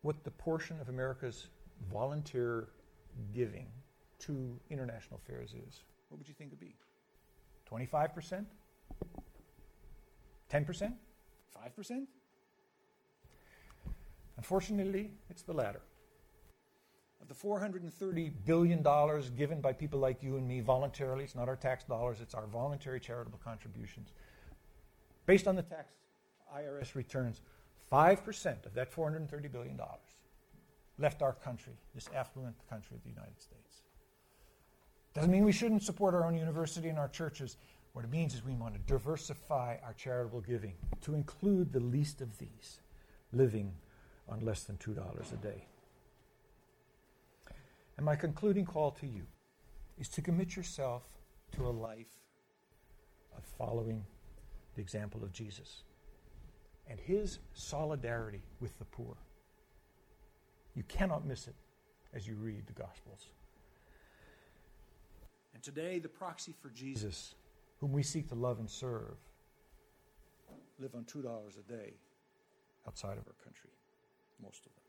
what 0.02 0.24
the 0.24 0.30
portion 0.30 0.80
of 0.80 0.88
America's 0.88 1.46
volunteer 1.92 2.68
giving 3.32 3.66
to 4.20 4.58
international 4.68 5.20
affairs 5.22 5.54
is, 5.54 5.84
what 6.08 6.18
would 6.18 6.28
you 6.28 6.34
think 6.34 6.50
it'd 6.50 6.60
be? 6.60 6.74
25%? 7.70 8.44
10%? 10.52 10.92
5%? 11.56 12.06
Unfortunately, 14.36 15.10
it's 15.28 15.42
the 15.42 15.52
latter. 15.52 15.82
Of 17.20 17.28
the 17.28 17.34
$430 17.34 18.32
billion 18.46 18.82
given 19.36 19.60
by 19.60 19.72
people 19.72 20.00
like 20.00 20.22
you 20.22 20.36
and 20.36 20.48
me 20.48 20.60
voluntarily, 20.60 21.24
it's 21.24 21.34
not 21.34 21.48
our 21.48 21.56
tax 21.56 21.84
dollars, 21.84 22.18
it's 22.20 22.34
our 22.34 22.46
voluntary 22.46 22.98
charitable 22.98 23.40
contributions. 23.44 24.12
Based 25.26 25.46
on 25.46 25.54
the 25.54 25.62
tax 25.62 25.92
IRS 26.56 26.94
returns, 26.94 27.42
5% 27.92 28.66
of 28.66 28.74
that 28.74 28.92
$430 28.92 29.52
billion 29.52 29.78
left 30.98 31.22
our 31.22 31.32
country, 31.32 31.74
this 31.94 32.08
affluent 32.14 32.56
country 32.68 32.96
of 32.96 33.02
the 33.02 33.10
United 33.10 33.40
States. 33.40 33.82
Doesn't 35.12 35.30
mean 35.30 35.44
we 35.44 35.52
shouldn't 35.52 35.82
support 35.82 36.14
our 36.14 36.24
own 36.24 36.36
university 36.36 36.88
and 36.88 36.98
our 36.98 37.08
churches. 37.08 37.56
What 37.92 38.04
it 38.04 38.10
means 38.10 38.34
is 38.34 38.44
we 38.44 38.54
want 38.54 38.74
to 38.74 38.80
diversify 38.80 39.76
our 39.84 39.92
charitable 39.94 40.42
giving 40.42 40.74
to 41.02 41.14
include 41.14 41.72
the 41.72 41.80
least 41.80 42.20
of 42.20 42.38
these, 42.38 42.80
living 43.32 43.72
on 44.30 44.40
less 44.40 44.64
than 44.64 44.76
$2 44.76 44.96
a 44.96 45.36
day. 45.36 45.66
And 47.96 48.06
my 48.06 48.16
concluding 48.16 48.64
call 48.64 48.92
to 48.92 49.06
you 49.06 49.26
is 49.98 50.08
to 50.10 50.22
commit 50.22 50.56
yourself 50.56 51.02
to 51.52 51.66
a 51.66 51.70
life 51.70 52.16
of 53.36 53.44
following 53.58 54.04
the 54.74 54.80
example 54.80 55.22
of 55.22 55.32
Jesus 55.32 55.82
and 56.88 56.98
his 56.98 57.38
solidarity 57.52 58.42
with 58.60 58.78
the 58.78 58.84
poor. 58.84 59.16
You 60.74 60.82
cannot 60.84 61.26
miss 61.26 61.46
it 61.46 61.54
as 62.14 62.26
you 62.26 62.36
read 62.36 62.66
the 62.66 62.72
Gospels. 62.72 63.28
And 65.54 65.62
today, 65.62 65.98
the 65.98 66.08
proxy 66.08 66.54
for 66.58 66.70
Jesus, 66.70 67.34
whom 67.80 67.92
we 67.92 68.02
seek 68.02 68.28
to 68.28 68.34
love 68.34 68.60
and 68.60 68.70
serve, 68.70 69.16
live 70.78 70.94
on 70.94 71.04
$2 71.04 71.24
a 71.24 71.62
day 71.70 71.94
outside 72.86 73.18
of 73.18 73.26
our 73.26 73.34
country, 73.44 73.70
most 74.42 74.66
of 74.66 74.72
them. 74.72 74.84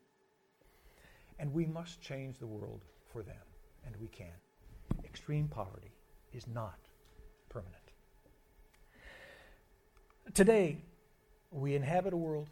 And 1.38 1.52
we 1.52 1.66
must 1.66 2.00
change 2.00 2.38
the 2.38 2.46
world 2.46 2.84
for 3.12 3.22
them, 3.22 3.44
and 3.86 3.94
we 3.96 4.08
can. 4.08 4.34
Extreme 5.04 5.48
poverty 5.48 5.92
is 6.32 6.46
not 6.46 6.78
permanent. 7.48 7.76
Today, 10.34 10.78
we 11.50 11.74
inhabit 11.74 12.12
a 12.12 12.16
world 12.16 12.48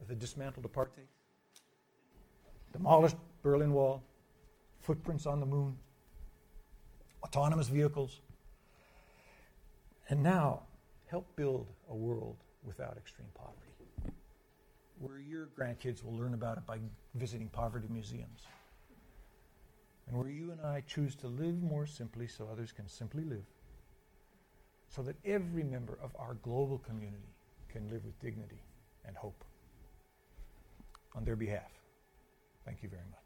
with 0.00 0.10
a 0.10 0.14
dismantled 0.14 0.66
apartheid, 0.66 1.06
demolished 2.72 3.16
Berlin 3.42 3.72
Wall, 3.72 4.02
footprints 4.80 5.26
on 5.26 5.40
the 5.40 5.46
moon, 5.46 5.76
autonomous 7.22 7.68
vehicles, 7.68 8.20
and 10.08 10.22
now 10.22 10.62
help 11.06 11.24
build 11.36 11.66
a 11.88 11.94
world 11.94 12.36
without 12.64 12.96
extreme 12.96 13.28
poverty, 13.34 13.63
where 14.98 15.18
your 15.18 15.48
grandkids 15.58 16.04
will 16.04 16.16
learn 16.16 16.34
about 16.34 16.56
it 16.58 16.66
by 16.66 16.78
visiting 17.14 17.48
poverty 17.48 17.88
museums, 17.90 18.42
and 20.06 20.16
where 20.16 20.28
you 20.28 20.52
and 20.52 20.60
I 20.60 20.82
choose 20.86 21.14
to 21.16 21.28
live 21.28 21.62
more 21.62 21.86
simply 21.86 22.28
so 22.28 22.48
others 22.50 22.72
can 22.72 22.88
simply 22.88 23.24
live, 23.24 23.46
so 24.88 25.02
that 25.02 25.16
every 25.24 25.64
member 25.64 25.98
of 26.02 26.14
our 26.18 26.34
global 26.34 26.78
community 26.78 27.34
can 27.68 27.88
live 27.90 28.04
with 28.04 28.18
dignity 28.20 28.62
and 29.06 29.16
hope. 29.16 29.44
On 31.16 31.24
their 31.24 31.36
behalf, 31.36 31.70
thank 32.64 32.82
you 32.82 32.88
very 32.88 33.02
much. 33.10 33.23